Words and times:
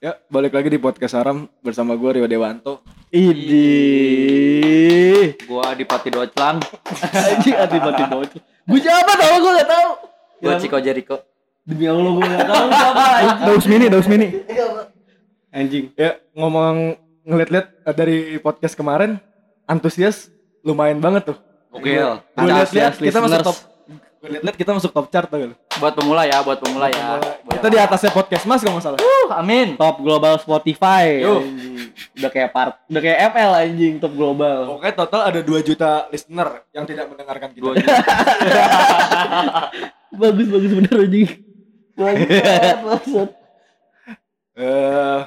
Ya, 0.00 0.16
balik 0.32 0.56
lagi 0.56 0.72
di 0.72 0.80
podcast 0.80 1.12
Aram 1.12 1.44
bersama 1.60 1.92
gue 1.92 2.10
Rio 2.16 2.24
Dewanto. 2.24 2.80
Idi. 3.12 3.68
Gua 5.44 5.76
Adipati 5.76 6.08
Doclang, 6.08 6.56
Anjing 7.12 7.52
adipati 7.52 8.02
bocil. 8.08 8.40
Gue 8.64 8.80
siapa 8.80 9.12
tau 9.12 9.36
gue 9.36 9.52
gak 9.60 9.68
tau. 9.68 9.88
gua 10.40 10.56
Yang- 10.56 10.60
Ciko 10.64 10.80
Jericho. 10.80 11.16
Demi 11.68 11.84
Allah 11.84 12.16
gue 12.16 12.24
gak 12.24 12.48
tau 12.48 12.64
siapa. 12.72 13.04
Daus 13.44 13.66
Mini, 13.68 13.86
Daus 13.92 14.08
Mini. 14.08 14.28
Anjing. 15.52 15.92
Ya, 16.00 16.16
ngomong 16.32 16.96
ngeliat-liat 17.28 17.66
dari 17.92 18.40
podcast 18.40 18.72
kemarin, 18.72 19.20
antusias 19.70 20.26
lumayan 20.60 20.98
banget 20.98 21.30
tuh. 21.30 21.38
Oke. 21.70 21.94
Gue 21.94 22.18
liat-liat 22.42 22.66
Antusias 22.66 22.94
kita 22.98 23.18
masuk 23.22 23.38
listeners. 23.38 23.46
top. 23.46 23.58
Gue 24.20 24.28
liat-liat 24.34 24.56
kita 24.58 24.70
masuk 24.74 24.90
top 24.90 25.06
chart 25.08 25.28
tuh. 25.30 25.54
Buat 25.78 25.94
pemula 25.94 26.26
ya, 26.26 26.42
buat 26.42 26.58
pemula 26.58 26.90
ya. 26.90 27.22
Buat 27.46 27.54
Kita 27.56 27.68
di 27.70 27.78
atasnya 27.78 28.10
podcast 28.10 28.44
Mas 28.44 28.60
kalau 28.60 28.76
nggak 28.76 28.84
salah. 28.84 28.98
Uh, 28.98 29.28
amin. 29.38 29.78
Top 29.78 30.02
global 30.02 30.34
Spotify. 30.36 31.22
Udah 32.18 32.28
kayak 32.28 32.50
part, 32.50 32.74
udah 32.90 33.00
kayak 33.00 33.18
FL 33.30 33.52
anjing 33.54 33.94
top 33.96 34.12
global. 34.12 34.76
Pokoknya 34.76 34.94
total 34.98 35.20
ada 35.24 35.40
2 35.40 35.62
juta 35.62 35.90
listener 36.10 36.66
yang 36.74 36.84
tidak 36.84 37.06
mendengarkan 37.06 37.48
kita. 37.54 37.70
Bagus 40.10 40.46
bagus 40.50 40.72
bener 40.74 40.94
anjing. 41.06 41.28
Bagus. 41.94 43.30
Eh, 44.58 45.20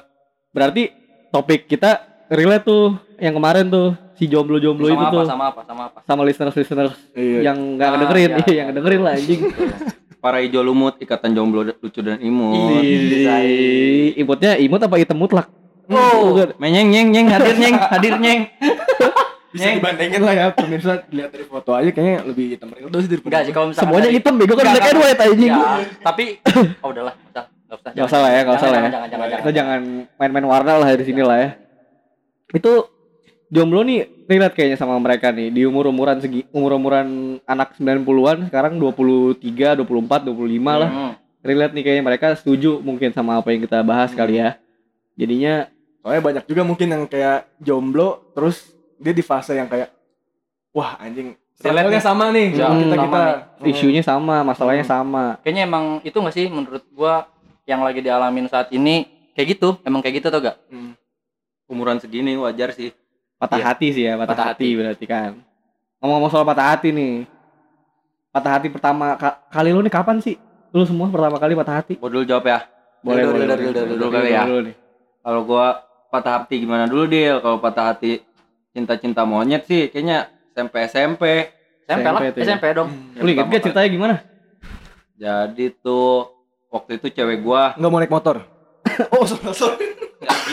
Berarti 0.53 0.83
topik 1.31 1.65
kita 1.65 2.03
relate 2.29 2.67
tuh 2.67 2.99
yang 3.23 3.33
kemarin 3.33 3.65
tuh 3.65 3.87
si 4.13 4.27
jomblo-jomblo 4.27 4.85
itu 4.85 4.93
Sama 4.93 5.07
apa? 5.07 5.15
tuh 5.15 5.23
Sama 5.25 5.43
apa? 5.45 5.59
Sama 5.63 5.83
apa? 5.87 5.97
sama 6.03 6.21
listeners-listeners 6.23 6.93
Iya. 7.13 7.39
yang 7.47 7.57
nggak 7.73 7.87
Ah, 7.87 7.97
dengerin, 7.97 8.19
iya, 8.21 8.37
iya, 8.37 8.45
iya. 8.45 8.59
yang 8.59 8.69
dengerin 8.73 9.01
lah 9.01 9.13
anjing. 9.15 9.41
Para 10.23 10.39
hijau 10.39 10.61
lumut, 10.61 10.95
ikatan 10.97 11.31
jomblo 11.31 11.67
lucu 11.73 11.99
dan 11.99 12.19
imut. 12.19 12.79
Ih, 12.79 14.15
Imutnya 14.15 14.55
imut 14.57 14.79
apa 14.79 14.95
item 14.95 15.17
mutlak? 15.17 15.47
Oh, 15.85 16.31
menyeng 16.57 16.87
nyeng 16.87 17.11
nyeng 17.11 17.27
hadir 17.27 17.55
nyeng, 17.55 17.75
hadir 17.75 18.15
nyeng. 18.17 18.41
bisa 19.53 19.69
dibandingin 19.69 20.17
lah 20.17 20.33
ya 20.33 20.45
pemirsa 20.49 21.05
lihat 21.13 21.29
dari 21.29 21.45
foto 21.45 21.77
aja 21.77 21.85
kayaknya 21.85 22.25
lebih 22.25 22.57
hitam 22.57 22.73
real 22.73 22.89
sih 22.89 23.05
daripada 23.05 23.29
Enggak 23.29 23.41
sih 23.45 23.53
kalau 23.53 23.67
misalkan 23.69 23.85
Semuanya 23.85 24.09
dari- 24.09 24.17
hitam 24.17 24.33
bego 24.33 24.53
kan 24.55 24.65
black 24.65 24.87
and 24.87 24.97
white 24.97 25.21
anjing. 25.21 25.51
Ya, 25.51 25.61
tapi 26.01 26.23
oh 26.81 26.89
udahlah, 26.89 27.13
enggak 27.13 27.29
usah. 27.29 27.45
Enggak 27.45 27.77
usah. 27.77 27.91
Gak 27.93 28.05
usah 28.07 28.17
lah 28.17 28.31
ya, 28.31 28.39
gak 28.41 28.55
usah 28.55 28.65
lah 28.65 28.73
ya. 28.73 28.81
Jangan, 28.81 28.89
jangan, 28.89 29.09
jangan, 29.29 29.37
Kita 29.37 29.51
jangan 29.53 29.79
main-main 30.17 30.45
warna 30.47 30.73
lah 30.79 30.87
di 30.89 31.05
sini 31.05 31.21
lah 31.21 31.37
ya. 31.37 31.49
Itu 32.49 32.71
jomblo 33.53 33.85
nih 33.85 34.25
relate 34.25 34.57
kayaknya 34.57 34.77
sama 34.81 34.97
mereka 34.97 35.29
nih 35.29 35.53
di 35.53 35.61
umur-umuran 35.69 36.17
segi 36.17 36.41
umur-umuran 36.49 37.37
anak 37.45 37.77
90-an 37.77 38.49
sekarang 38.49 38.81
23, 38.81 39.77
24, 39.77 40.33
25 40.33 40.81
lah. 40.81 40.89
Hmm. 40.89 41.13
Relate 41.45 41.73
nih 41.77 41.83
kayaknya 41.85 42.03
mereka 42.03 42.33
setuju 42.33 42.81
mungkin 42.81 43.13
sama 43.13 43.37
apa 43.37 43.53
yang 43.53 43.61
kita 43.61 43.85
bahas 43.85 44.09
kali 44.17 44.41
ya. 44.41 44.57
Jadinya 45.13 45.69
soalnya 46.01 46.21
banyak 46.25 46.43
juga 46.49 46.65
mungkin 46.65 46.87
yang 46.89 47.03
kayak 47.05 47.45
jomblo 47.61 48.33
terus 48.33 48.73
dia 48.97 49.13
di 49.13 49.21
fase 49.21 49.53
yang 49.53 49.69
kayak 49.69 49.93
wah 50.73 50.97
anjing 50.97 51.37
Relate 51.61 51.93
struggle-nya 51.93 52.01
nih. 52.01 52.07
sama 52.09 52.25
nih 52.33 52.47
sama 52.57 52.75
kita 52.75 52.95
sama 52.97 53.05
kita 53.05 53.23
nih. 53.61 53.71
isunya 53.71 54.01
sama, 54.03 54.35
masalahnya 54.41 54.85
sama. 54.89 55.25
Kayaknya 55.45 55.63
emang 55.69 55.85
itu 56.01 56.17
enggak 56.17 56.35
sih 56.35 56.45
menurut 56.49 56.83
gua 56.89 57.29
yang 57.69 57.85
lagi 57.85 58.01
dialamin 58.01 58.49
saat 58.49 58.73
ini 58.73 59.05
kayak 59.37 59.55
gitu, 59.55 59.77
emang 59.85 60.01
kayak 60.01 60.19
gitu 60.19 60.27
tau 60.33 60.41
gak? 60.41 60.57
Hmm. 60.67 60.97
Umuran 61.69 62.01
segini 62.01 62.33
wajar 62.35 62.73
sih. 62.73 62.91
Patah 63.43 63.59
Iya. 63.59 63.65
hati 63.67 63.87
sih 63.91 64.03
ya, 64.03 64.13
patah, 64.15 64.31
Patah 64.31 64.45
hati, 64.49 64.67
berarti 64.71 65.03
kan. 65.03 65.31
Ngomong-ngomong 65.99 66.31
soal 66.31 66.43
patah 66.43 66.67
hati 66.69 66.89
nih. 66.89 67.27
Patah 68.29 68.51
hati 68.55 68.67
pertama 68.67 69.13
ka- 69.13 69.35
kali 69.47 69.69
lu 69.69 69.79
nih 69.79 69.91
kapan 69.91 70.17
sih? 70.17 70.39
Lu 70.71 70.83
semua 70.83 71.11
pertama 71.11 71.35
kali 71.35 71.53
patah 71.53 71.75
hati? 71.75 71.93
Gua 71.95 72.07
dulu 72.07 72.23
jawab 72.23 72.45
ya. 72.45 72.59
Boleh, 73.03 73.19
Dulu, 73.21 73.31
boleh, 73.33 73.45
dulu, 73.45 73.55
boleh. 73.59 73.73
dulu, 73.75 73.93
dulu, 73.93 74.05
kali 74.09 74.29
ya. 74.31 74.43
Kalau 75.19 75.41
gua 75.43 75.65
patah 76.07 76.33
hati 76.39 76.55
gimana 76.57 76.87
dulu 76.87 77.03
Dil? 77.05 77.37
Kalau 77.37 77.59
patah 77.59 77.85
hati 77.89 78.23
cinta-cinta 78.71 79.21
monyet 79.21 79.63
sih 79.63 79.87
kayaknya 79.87 80.27
SMP 80.51 80.75
SMP. 80.87 81.23
SMP 81.83 82.05
lah, 82.05 82.21
ya. 82.23 82.31
SMP 82.33 82.65
dong. 82.71 82.89
Lu 83.13 83.27
inget 83.27 83.43
gak 83.45 83.61
ceritanya 83.61 83.89
gimana? 83.91 84.15
Jadi 85.13 85.75
tuh 85.77 86.31
waktu 86.69 86.97
itu 86.97 87.11
cewek 87.11 87.37
gua 87.39 87.75
nggak 87.75 87.85
mau 87.87 87.99
naik 87.99 88.09
motor 88.09 88.41
oh 89.13 89.23
sorry 89.23 89.53
sorry 89.53 89.77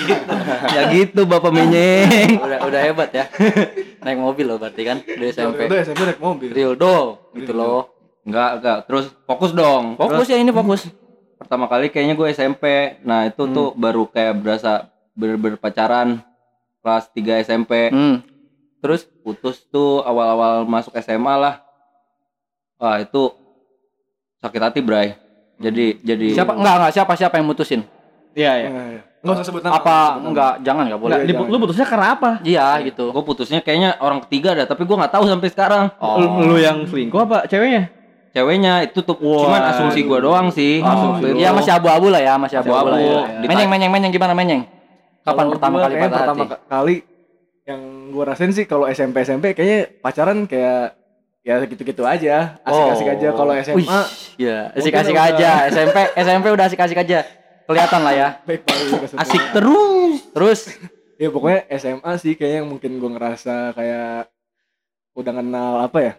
ya 0.77 0.83
gitu 0.93 1.25
Bapak 1.29 1.53
Menyeng. 1.53 2.39
udah 2.41 2.59
udah 2.67 2.81
hebat 2.81 3.11
ya. 3.13 3.25
Naik 4.01 4.19
mobil 4.19 4.45
loh 4.49 4.57
berarti 4.57 4.83
kan 4.87 4.99
dari 5.05 5.31
SMP. 5.33 5.69
udah 5.69 5.81
SMP 5.85 6.01
naik 6.09 6.21
mobil 6.21 6.51
Rildo 6.53 7.31
gitu 7.37 7.53
loh. 7.53 7.93
Enggak, 8.25 8.51
enggak. 8.61 8.79
Terus 8.89 9.07
fokus 9.25 9.51
dong. 9.57 9.97
Fokus 9.97 10.29
ya 10.29 10.37
ini 10.37 10.53
fokus. 10.53 10.89
Pertama 11.41 11.67
kali 11.67 11.89
kayaknya 11.89 12.15
gue 12.15 12.29
SMP. 12.37 12.97
Nah, 13.01 13.25
itu 13.27 13.43
tuh 13.49 13.73
baru 13.73 14.05
kayak 14.05 14.45
berasa 14.45 14.93
bener-bener 15.17 15.57
pacaran 15.57 16.21
kelas 16.85 17.09
3 17.17 17.45
SMP. 17.49 17.89
Hmm. 17.89 18.21
Terus 18.81 19.09
putus 19.25 19.65
tuh 19.69 20.05
awal-awal 20.05 20.69
masuk 20.69 20.93
SMA 21.01 21.35
lah. 21.37 21.65
Wah, 22.81 23.01
itu 23.01 23.33
sakit 24.41 24.61
hati, 24.61 24.81
Bray. 24.85 25.17
Jadi 25.61 26.01
jadi 26.01 26.29
Siapa 26.33 26.57
enggak 26.57 26.75
enggak 26.81 26.93
siapa 26.97 27.13
siapa 27.21 27.37
yang 27.37 27.53
mutusin? 27.53 27.85
Iya, 28.33 28.53
iya. 28.57 28.69
Iya, 28.69 28.83
iya. 28.91 29.03
nggak 29.21 29.35
usah 29.35 29.45
sebut 29.45 29.61
nama 29.61 29.75
Apa 29.75 29.85
nggak 29.85 29.93
usah 29.93 30.07
sebut 30.07 30.17
nama. 30.17 30.29
enggak 30.31 30.53
jangan 30.63 30.83
enggak 30.83 30.97
boleh. 30.99 31.13
Nggak, 31.13 31.21
di- 31.23 31.35
jangan. 31.35 31.51
lu 31.51 31.57
putusnya 31.59 31.87
karena 31.87 32.07
apa? 32.11 32.31
Iya 32.41 32.67
gitu. 32.83 33.05
gue 33.07 33.23
putusnya 33.23 33.59
kayaknya 33.61 33.91
orang 33.99 34.19
ketiga 34.25 34.51
dah, 34.55 34.67
tapi 34.67 34.83
gue 34.83 34.97
nggak 34.97 35.13
tahu 35.13 35.25
sampai 35.27 35.49
sekarang. 35.49 35.85
Oh. 35.97 36.17
Lu, 36.17 36.27
lu 36.47 36.57
yang 36.57 36.77
selingkuh 36.83 37.21
apa 37.21 37.45
ceweknya? 37.45 37.93
Ceweknya 38.31 38.73
itu 38.83 38.99
tuh 39.01 39.19
Wah. 39.19 39.43
cuman 39.43 39.61
asumsi 39.69 40.01
gue 40.03 40.19
doang 40.19 40.49
sih. 40.49 40.79
Oh, 40.79 40.89
Asumsi 40.89 41.35
Iya 41.35 41.51
itu. 41.51 41.59
masih 41.59 41.73
abu-abu 41.75 42.07
lah 42.09 42.23
ya, 42.23 42.35
masih 42.35 42.57
abu-abu 42.59 42.89
lah 42.89 42.97
ya. 42.97 43.11
Abu-abu. 43.27 43.45
Menyeng 43.45 43.69
menyeng 43.69 43.91
menyeng 43.91 44.11
gimana 44.11 44.33
menyeng? 44.33 44.63
Kapan 45.21 45.37
Kalau 45.37 45.53
pertama 45.53 45.75
gua 45.75 45.83
kali 45.83 45.95
patah 45.97 46.09
pertama 46.17 46.39
hati? 46.39 46.49
ka- 46.49 46.63
kali 46.67 46.97
yang 47.67 47.81
gua 48.09 48.25
rasain 48.27 48.51
sih 48.51 48.65
kalau 48.65 48.87
SMP 48.89 49.21
SMP 49.21 49.53
kayaknya 49.53 49.81
pacaran 49.99 50.39
kayak 50.45 50.97
ya 51.41 51.61
gitu-gitu 51.63 52.03
aja 52.03 52.57
asik-asik 52.63 53.05
Oh. 53.05 53.15
aja 53.15 53.29
kalau 53.31 53.53
SMA 53.55 54.01
Iya, 54.37 54.59
mungkin 54.71 54.81
asik-asik 54.81 55.17
aja. 55.19 55.51
SMP 55.69 55.97
SMP 56.17 56.47
udah 56.49 56.65
asik-asik 56.65 56.99
aja. 56.99 57.19
Kelihatan 57.71 58.01
lah 58.03 58.13
ya. 58.13 58.29
baik 58.47 58.67
banget 58.67 59.15
Asik 59.15 59.43
terus. 59.55 60.19
Terus 60.31 60.61
ya 61.17 61.29
pokoknya 61.29 61.61
SMA 61.77 62.13
sih 62.17 62.33
kayaknya 62.35 62.59
yang 62.59 62.69
mungkin 62.69 62.91
gua 62.97 63.11
ngerasa 63.13 63.55
kayak 63.73 64.27
udah 65.13 65.33
kenal 65.33 65.73
apa 65.81 65.99
ya 66.01 66.13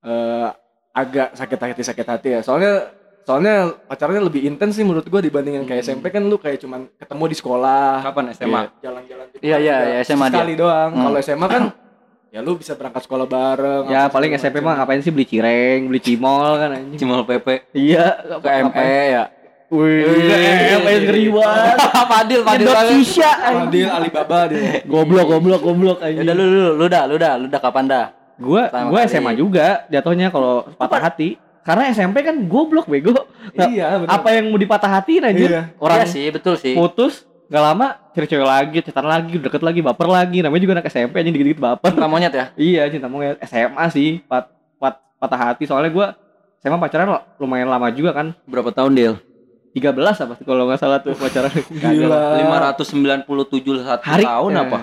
eh 0.00 0.48
agak 0.92 1.32
sakit 1.32 1.58
hati 1.58 1.82
sakit 1.82 2.06
hati 2.06 2.28
ya 2.30 2.40
soalnya 2.40 2.90
soalnya 3.22 3.54
pacarannya 3.82 4.22
lebih 4.22 4.44
intens 4.44 4.76
sih 4.76 4.84
menurut 4.84 5.06
gua 5.06 5.18
dibandingin 5.18 5.64
kayak 5.64 5.82
SMP 5.82 6.08
kan 6.08 6.20
lu 6.22 6.36
kayak 6.36 6.60
cuman 6.60 6.84
ketemu 6.94 7.24
di 7.24 7.36
sekolah 7.36 8.02
Kapan 8.02 8.24
SMA? 8.30 8.44
Kayak 8.44 8.70
jalan-jalan 8.78 9.24
gitu 9.28 9.40
Iya, 9.40 9.56
iya, 9.58 9.76
iya, 9.86 9.98
SMA 10.02 10.26
dia. 10.26 10.32
sekali 10.34 10.54
doang 10.54 10.90
Hmm. 10.92 11.02
kalau 11.02 11.18
SMA 11.18 11.46
kan 11.46 11.62
ya 12.28 12.40
lu 12.40 12.52
bisa 12.54 12.72
berangkat 12.74 13.02
sekolah 13.04 13.24
bareng 13.24 13.84
Ya 13.88 14.02
paling 14.06 14.30
SMP 14.34 14.60
mah 14.60 14.76
ngapain 14.76 15.00
sih 15.00 15.08
beli 15.08 15.24
cireng, 15.24 15.88
beli 15.88 15.96
cimol 15.98 16.60
kan 16.60 16.76
anjing. 16.76 16.98
Cimol 16.98 17.24
PP. 17.24 17.72
Iya, 17.72 18.04
ke 18.36 18.48
ME 18.68 18.92
ya. 19.08 19.24
Wih, 19.68 20.00
apa 20.72 20.88
yang 20.88 21.02
ngeri 21.04 21.24
banget. 21.28 21.76
Fadil, 22.10 22.40
Fadil 22.40 22.64
Nyedot 22.64 22.72
banget. 22.74 22.92
sisa. 23.04 23.30
Adil 23.36 23.84
Alibaba 23.84 24.48
dia 24.48 24.80
Goblok, 24.82 25.28
goblok, 25.28 25.60
goblok 25.60 25.98
Ya 26.00 26.08
anjing. 26.08 26.24
udah 26.24 26.34
lu 26.34 26.44
lu 26.46 26.62
lu 26.74 26.86
dah, 26.88 27.02
lu 27.04 27.16
dah, 27.20 27.32
lu 27.36 27.46
dah 27.46 27.60
kapan 27.60 27.84
dah? 27.84 28.04
Gua 28.40 28.64
Pertama 28.66 28.88
gua 28.88 29.00
kali. 29.02 29.10
SMA 29.10 29.32
juga 29.36 29.66
jatuhnya 29.86 30.32
kalau 30.32 30.64
patah 30.72 31.02
hati. 31.02 31.36
Karena 31.60 31.92
SMP 31.92 32.24
kan 32.24 32.48
goblok 32.48 32.88
bego. 32.88 33.12
Nah, 33.52 33.68
iya 33.68 33.92
benar 33.98 34.08
Apa 34.14 34.28
yang 34.32 34.48
mau 34.48 34.56
dipatah 34.56 34.88
hatiin 34.88 35.20
anjir? 35.22 35.50
Iya. 35.52 35.62
Orang 35.76 36.00
Iya 36.00 36.06
sih, 36.08 36.26
betul 36.32 36.56
sih. 36.56 36.72
putus 36.72 37.28
Gak 37.48 37.60
lama 37.60 37.96
cewek-cewek 38.12 38.44
lagi, 38.44 38.78
cetan 38.80 39.04
lagi, 39.04 39.36
deket 39.36 39.60
lagi, 39.60 39.80
baper 39.80 40.04
lagi. 40.04 40.40
Namanya 40.40 40.62
juga 40.62 40.74
anak 40.76 40.88
SMP 40.88 41.20
anjing 41.20 41.32
dikit-dikit 41.32 41.60
baper. 41.60 41.92
Cinta 41.92 42.04
monyet 42.06 42.32
ya? 42.32 42.44
Iya 42.54 42.88
cinta 42.88 43.04
monyet 43.04 43.36
SMA 43.42 43.84
sih 43.88 44.24
pat, 44.24 44.48
pat, 44.76 44.96
patah 45.16 45.52
hati 45.52 45.68
soalnya 45.68 45.88
gua 45.88 46.06
SMA 46.58 46.76
pacaran 46.76 47.08
lumayan 47.36 47.68
lama 47.68 47.88
juga 47.88 48.10
kan 48.12 48.32
Berapa 48.44 48.72
tahun, 48.72 48.92
Dil? 48.92 49.14
13 49.70 49.94
apa 49.94 50.32
sih 50.34 50.44
kalau 50.44 50.64
nggak 50.64 50.78
salah 50.78 50.98
tuh 50.98 51.12
pacaran 51.12 51.52
Gila. 51.68 52.40
597 52.74 53.24
satu 53.80 54.02
hari 54.02 54.24
tahun 54.24 54.50
Eh, 54.50 54.60
apa? 54.60 54.78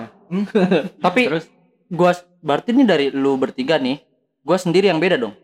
Tapi 1.04 1.20
Terus 1.26 1.44
gua 1.88 2.10
berarti 2.38 2.70
nih 2.72 2.84
dari 2.84 3.06
lu 3.08 3.34
bertiga 3.34 3.76
nih, 3.76 4.02
gua 4.40 4.56
sendiri 4.56 4.86
yang 4.86 4.98
beda 4.98 5.16
dong. 5.16 5.34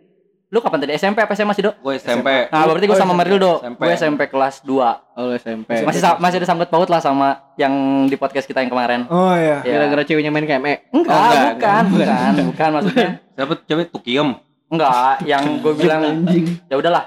Lu 0.46 0.60
kapan 0.60 0.78
tadi 0.80 0.92
SMP 0.92 1.18
apa 1.18 1.32
SMA 1.32 1.54
sih, 1.54 1.64
Dok? 1.64 1.80
gue 1.80 1.96
SMP. 1.96 2.28
Nah, 2.46 2.68
berarti 2.68 2.84
gua 2.84 2.92
Oh, 2.92 3.00
sama 3.00 3.10
SMP. 3.10 3.20
Merildo. 3.24 3.52
SMP. 3.56 3.80
Gue 3.80 3.92
SMP 3.96 4.20
kelas 4.28 4.54
2. 4.60 5.16
Oh 5.16 5.32
SMP 5.32 5.70
Masih 5.80 6.00
masih 6.20 6.36
ada 6.36 6.46
sangkut 6.46 6.68
paut 6.68 6.84
lah 6.86 7.00
sama 7.00 7.28
yang 7.56 7.72
di 8.04 8.14
podcast 8.14 8.44
kita 8.44 8.60
yang 8.60 8.68
kemarin. 8.68 9.08
oh 9.08 9.32
iya 9.32 9.64
Ya. 9.64 9.80
gara-gara 9.80 10.04
ceweknya 10.04 10.28
main 10.28 10.44
KME 10.44 10.92
Enggak, 10.92 11.08
Oh, 11.10 11.24
enggak, 11.24 11.52
bukan, 11.56 11.82
bukan, 11.88 12.32
bukan 12.46 12.68
maksudnya. 12.70 13.08
Siapa 13.32 13.52
cewek 13.64 13.86
Tukiem? 13.88 14.28
Enggak, 14.68 15.24
yang 15.24 15.44
gue 15.58 15.72
bilang 15.80 16.00
anjing 16.04 16.44
ya 16.62 16.76
udahlah. 16.76 17.04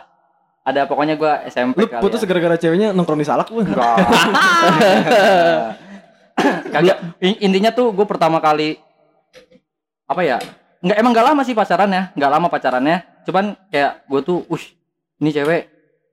Ada 0.65 0.81
pokoknya 0.83 1.13
gua 1.13 1.45
SMP 1.45 1.77
lu 1.77 1.85
kali 1.85 2.01
putus 2.01 2.19
ya. 2.19 2.25
gara-gara 2.25 2.57
ceweknya 2.57 2.89
nongkrong 2.89 3.15
di 3.15 3.23
salak 3.23 3.47
lu 3.49 3.61
Enggak. 3.61 3.95
Kagak. 6.67 6.97
In- 7.21 7.39
Intinya 7.41 7.69
tuh 7.69 7.91
gue 7.91 8.03
pertama 8.03 8.37
kali 8.39 8.75
apa 10.05 10.21
ya? 10.21 10.37
Nggak 10.81 10.97
emang 10.99 11.11
gak 11.13 11.25
lama 11.25 11.41
sih 11.41 11.53
pacarannya, 11.53 12.01
nggak 12.13 12.31
lama 12.31 12.45
pacarannya. 12.45 12.95
Cuman 13.25 13.57
kayak 13.69 14.05
gue 14.05 14.19
tuh, 14.21 14.37
ush, 14.45 14.73
ini 15.17 15.29
cewek, 15.29 15.61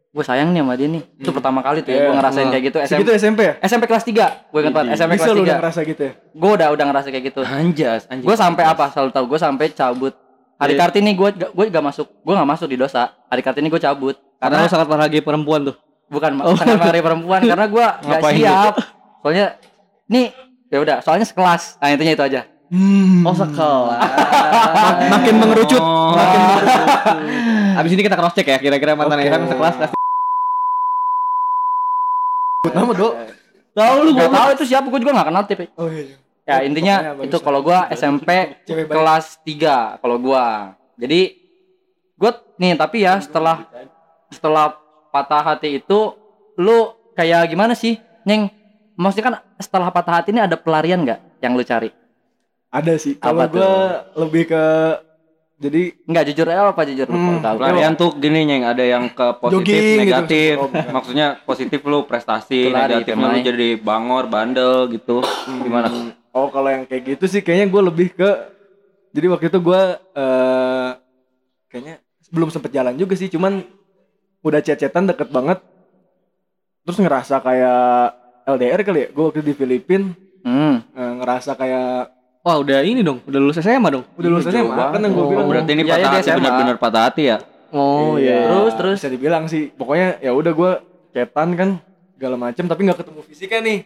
gue 0.09 0.25
sayang 0.25 0.49
nih 0.49 0.61
sama 0.61 0.73
dia 0.77 0.89
nih. 0.89 1.03
Itu 1.17 1.31
pertama 1.31 1.61
kali 1.61 1.81
tuh 1.81 1.93
ya, 1.93 1.99
gue 1.99 2.05
Iya. 2.09 2.17
ngerasain 2.17 2.47
kayak 2.49 2.65
gitu. 2.65 2.77
SMP, 2.81 2.93
Segitu 2.93 3.11
SMP 3.13 3.39
ya? 3.43 3.53
SMP 3.61 3.83
kelas 3.85 4.05
3 4.07 4.49
gue 4.49 4.59
ingat 4.63 4.73
banget. 4.73 4.91
SMP 4.97 5.13
Bisa 5.13 5.23
kelas 5.23 5.33
lu 5.33 5.43
udah 5.43 5.53
3 5.53 5.61
ngerasa 5.61 5.81
gitu 5.85 6.01
ya? 6.01 6.13
Gue 6.33 6.51
udah 6.57 6.69
udah 6.73 6.85
ngerasa 6.89 7.07
kayak 7.09 7.25
gitu. 7.29 7.41
Anjas, 7.43 8.01
anjas. 8.09 8.25
Gue 8.25 8.37
sampai 8.39 8.63
apa? 8.65 8.85
Selalu 8.89 9.11
tahu 9.11 9.25
gue 9.29 9.39
sampai 9.41 9.67
cabut. 9.73 10.15
Hari 10.57 10.73
Iya. 10.73 10.79
Kartini 10.79 11.11
gue 11.13 11.29
gue 11.35 11.65
gak 11.69 11.85
masuk, 11.85 12.07
gue 12.09 12.33
gak 12.33 12.49
masuk 12.49 12.69
di 12.71 12.77
dosa. 12.79 13.03
Hari 13.29 13.43
Kartini 13.43 13.69
gue 13.69 13.83
cabut 13.83 14.17
Karena 14.43 14.59
karena 14.59 14.67
lu 14.67 14.73
sangat 14.75 14.89
menghargai 14.91 15.23
perempuan 15.23 15.61
tuh. 15.71 15.77
bukan 16.11 16.31
sangat 16.59 16.77
menghargai 16.83 17.05
perempuan 17.07 17.41
karena 17.55 17.67
gue 17.71 17.87
gak 17.87 18.03
Ngapain 18.03 18.35
siap. 18.35 18.75
Soalnya 19.23 19.47
nih 20.11 20.27
ya 20.67 20.79
udah, 20.83 20.97
soalnya 20.99 21.27
sekelas. 21.31 21.79
Nah 21.79 21.89
intinya 21.95 22.13
itu 22.19 22.25
aja. 22.27 22.41
Hmm. 22.73 23.23
Oh 23.23 23.37
sekolah. 23.37 24.01
Makin 25.15 25.35
mengerucut. 25.39 25.79
Oh. 25.79 26.19
Makin 26.19 26.41
mengerucut. 26.43 26.87
Abis 27.79 27.91
ini 27.95 28.03
kita 28.03 28.17
cross 28.19 28.35
check 28.35 28.49
ya 28.51 28.59
kira-kira 28.59 28.99
mantan 28.99 29.23
Oke. 29.23 29.29
Iran 29.31 29.47
sekelas 29.47 29.75
pasti. 29.79 29.97
Sebut 32.63 32.73
nama 32.75 32.93
dok. 32.99 33.15
Tahu 33.73 33.97
lu 34.05 34.11
Gak 34.13 34.29
tahu 34.29 34.49
itu 34.53 34.65
siapa, 34.69 34.87
gue 34.91 35.01
juga 35.01 35.13
gak 35.23 35.29
kenal 35.33 35.45
tipe. 35.47 35.65
Oh 35.79 35.89
iya. 35.89 36.19
Ya 36.43 36.57
intinya 36.67 37.15
itu 37.23 37.39
kalau 37.39 37.63
gue 37.63 37.79
SMP 37.95 38.59
kelas 38.67 39.39
3 39.47 40.03
kalau 40.03 40.17
gua. 40.19 40.75
Jadi 40.99 41.39
gue 42.19 42.31
nih 42.59 42.75
tapi 42.75 43.07
ya 43.07 43.23
setelah 43.23 43.71
setelah 44.33 44.75
patah 45.09 45.45
hati 45.45 45.77
itu 45.77 46.17
lu 46.57 46.79
kayak 47.13 47.47
gimana 47.47 47.73
sih, 47.73 47.97
Nyeng? 48.25 48.49
Maksudnya 48.93 49.25
kan 49.29 49.35
setelah 49.57 49.89
patah 49.89 50.15
hati 50.19 50.33
ini 50.33 50.41
ada 50.41 50.57
pelarian 50.57 51.01
nggak 51.01 51.21
yang 51.39 51.53
lu 51.53 51.63
cari? 51.63 51.93
Ada 52.69 52.97
sih. 52.97 53.17
Kalau 53.17 53.37
Apa 53.39 53.47
tuh? 53.47 53.55
gue 53.55 53.73
lebih 54.19 54.43
ke 54.49 54.65
jadi 55.59 55.83
Enggak 56.05 56.25
jujur 56.27 56.47
ya 56.49 56.59
apa 56.67 56.83
jujur 56.83 57.07
lu 57.07 57.15
Hmm, 57.15 57.39
tahu. 57.39 57.57
Pelarian 57.57 57.95
tuh 57.95 58.11
gini 58.17 58.43
nyeng 58.43 58.67
ada 58.67 58.83
yang 58.83 59.07
ke 59.07 59.27
positif 59.39 59.63
Jogging 59.63 59.87
gitu. 59.95 60.03
negatif 60.03 60.53
Oh, 60.59 60.67
bukan. 60.67 60.91
maksudnya 60.91 61.27
positif 61.41 61.81
lu 61.83 61.99
prestasi 62.03 62.67
Itu 62.67 62.75
lari, 62.75 62.99
negatifnya 62.99 63.29
lu 63.29 63.39
jadi 63.39 63.69
bangor 63.79 64.25
bandel 64.27 64.91
gitu 64.91 65.23
gimana 65.47 65.87
Oh 66.33 66.49
kalau 66.49 66.67
yang 66.67 66.83
kayak 66.83 67.15
gitu 67.15 67.25
sih 67.29 67.41
kayaknya 67.41 67.69
gue 67.69 67.83
lebih 67.85 68.09
ke 68.11 68.31
jadi 69.13 69.27
waktu 69.29 69.47
itu 69.47 69.59
gue 69.61 69.83
eh 70.17 70.91
kayaknya 71.69 71.95
belum 72.29 72.49
sempet 72.49 72.73
jalan 72.73 72.97
juga 72.97 73.15
sih 73.15 73.29
cuman 73.29 73.63
udah 74.43 74.61
chat-chatan 74.61 75.07
deket 75.07 75.29
banget 75.29 75.59
terus 76.83 76.99
ngerasa 76.99 77.39
kayak 77.39 78.15
LDR 78.45 78.81
kali 78.83 79.01
ya 79.01 79.09
gue 79.09 79.23
waktu 79.23 79.41
di 79.41 79.55
Filipina 79.55 80.11
Hmm. 80.43 80.83
eh, 80.91 81.13
ngerasa 81.17 81.55
kayak 81.55 82.11
Wah 82.43 82.59
udah 82.59 82.83
ini 82.83 83.01
dong, 83.01 83.23
udah 83.23 83.39
lulus 83.39 83.55
SMA 83.57 83.87
dong. 83.89 84.03
udah 84.13 84.27
lulus 84.29 84.43
SMA 84.45 84.67
kan 84.67 84.91
banget. 84.91 85.01
yang 85.01 85.13
gue 85.13 85.23
Oh, 85.23 85.31
bilang 85.31 85.47
berarti 85.47 85.71
ini 85.71 85.81
Iya, 85.81 85.87
iya, 85.87 85.95
patah 85.95 86.11
dia 86.11 86.19
hati 86.19 86.31
benar-benar 86.35 86.77
patah 86.77 87.03
hati 87.05 87.23
ya 87.25 87.37
Oh 87.71 88.19
Iya. 88.19 88.39
Terus 88.45 88.73
terus 88.75 88.95
bisa 88.99 89.09
dibilang 89.09 89.45
sih 89.47 89.71
pokoknya 89.71 90.19
ya 90.19 90.31
udah 90.31 90.51
gue 90.53 90.73
chatan 91.13 91.49
kan 91.55 91.69
segala 92.13 92.35
macem 92.37 92.67
tapi 92.67 92.81
nggak 92.83 92.99
ketemu 92.99 93.21
fisiknya 93.23 93.61
nih 93.61 93.79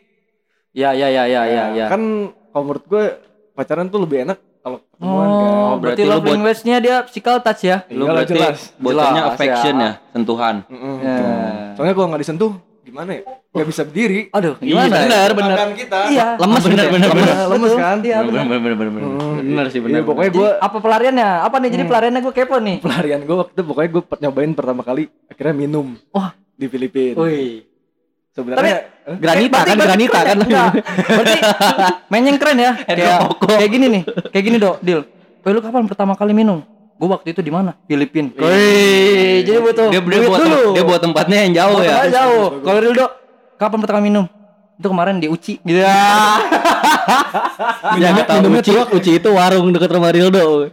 ya 0.73 0.91
ya 0.91 1.09
ya 1.11 1.25
ya 1.27 1.43
ya 1.45 1.65
ya. 1.75 1.87
kan 1.87 2.01
kalau 2.49 2.65
menurut 2.65 2.85
gue 2.87 3.05
pacaran 3.53 3.87
tuh 3.87 4.01
lebih 4.03 4.25
enak 4.25 4.41
kalau 4.67 4.79
ketemuan 4.83 5.29
kan 5.31 5.47
Oh, 5.47 5.75
berarti 5.79 5.79
berarti 5.79 6.03
love 6.05 6.19
buat- 6.19 6.35
language-nya 6.35 6.77
dia 6.81 6.97
physical 7.05 7.37
touch 7.39 7.63
ya? 7.63 7.77
lu 7.87 8.03
Iyalah, 8.03 8.15
berarti 8.17 8.33
jelas. 8.35 8.59
bocahnya 8.77 9.23
Jelas, 9.23 9.31
affection 9.31 9.75
ya. 9.77 9.85
ya 9.87 9.93
sentuhan 10.11 10.57
Mm-mm. 10.67 10.95
Ya. 10.99 11.17
Soalnya 11.73 11.95
kalau 11.95 12.07
nggak 12.09 12.21
disentuh 12.21 12.51
gimana 12.83 13.11
ya? 13.13 13.23
Nggak 13.51 13.67
bisa 13.67 13.83
berdiri. 13.83 14.21
Aduh, 14.31 14.55
Iya, 14.57 14.67
gimana? 14.69 14.95
benar, 15.01 15.31
benar. 15.33 15.57
Kita. 15.73 15.99
Iya. 16.07 16.27
Lemes 16.37 16.63
bener, 16.63 16.77
gitu. 16.79 16.93
bener, 16.93 17.09
Lemes. 17.09 17.37
Lemes, 17.47 17.73
kan? 17.75 17.97
Iya, 18.01 18.17
benar. 18.21 18.43
bener 18.43 18.59
bener 18.59 18.77
bener 18.77 18.93
bener 18.93 19.03
Mm. 19.07 19.37
Bener 19.39 19.67
sih, 19.69 19.81
bener, 19.81 19.97
Iya, 19.97 20.05
pokoknya 20.05 20.31
gue 20.33 20.51
apa 20.57 20.79
pelariannya? 20.79 21.31
Apa 21.41 21.57
nih? 21.57 21.71
Jadi 21.71 21.85
pelariannya 21.85 22.21
gue 22.21 22.35
kepo 22.37 22.57
nih. 22.59 22.77
pelarian 22.85 23.21
gue 23.23 23.37
waktu 23.37 23.53
itu 23.53 23.63
pokoknya 23.63 23.91
gue 23.93 24.03
nyobain 24.21 24.53
pertama 24.53 24.83
kali 24.83 25.03
akhirnya 25.27 25.55
minum. 25.57 25.87
Wah. 26.11 26.35
di 26.53 26.67
Filipina. 26.67 27.21
Wih. 27.21 27.69
Sebenarnya 28.37 28.77
eh, 29.09 29.17
Granita 29.17 29.57
Berarti- 29.57 29.65
kan, 29.65 29.77
berarti 29.81 29.89
granita 29.89 30.19
kan. 30.19 30.27
ya? 30.27 30.35
Enggak. 30.37 30.71
Berarti 31.09 31.39
main 32.13 32.23
yang 32.23 32.37
keren 32.37 32.59
ya. 32.61 32.73
Kayak 32.85 33.19
kayak 33.41 33.71
gini 33.73 33.87
nih. 33.89 34.03
Kayak 34.29 34.45
gini, 34.45 34.57
Dok. 34.61 34.77
Deal. 34.85 35.01
Weh, 35.41 35.51
lu 35.51 35.61
kapan 35.63 35.85
pertama 35.89 36.13
kali 36.13 36.33
minum? 36.35 36.61
Gue 36.97 37.09
waktu 37.09 37.29
itu 37.31 37.41
di 37.41 37.49
mana? 37.49 37.77
Filipina. 37.85 38.33
Wih, 38.35 39.41
jadi 39.41 39.61
butuh 39.61 39.89
dia, 39.89 40.01
dia 40.01 40.21
buat 40.23 40.39
dulu. 40.39 40.61
dia 40.73 40.85
buat 40.85 41.01
tempatnya 41.01 41.39
yang 41.45 41.53
jauh 41.55 41.77
Buat 41.77 41.87
ya 41.87 41.97
jauh. 42.11 42.47
Kalau 42.61 42.79
Rildo, 42.81 43.07
kapan 43.55 43.79
pertama 43.81 44.01
minum? 44.01 44.25
Itu 44.77 44.87
kemarin 44.89 45.17
di 45.17 45.29
Uci. 45.29 45.61
Gitu 45.65 45.81
ya. 45.81 45.97
Jangan 47.97 48.25
tahu 48.27 48.39
Uci, 48.51 48.73
Uci 48.93 49.11
itu 49.17 49.29
warung 49.31 49.73
dekat 49.73 49.91
rumah 49.91 50.11
Rildo. 50.11 50.69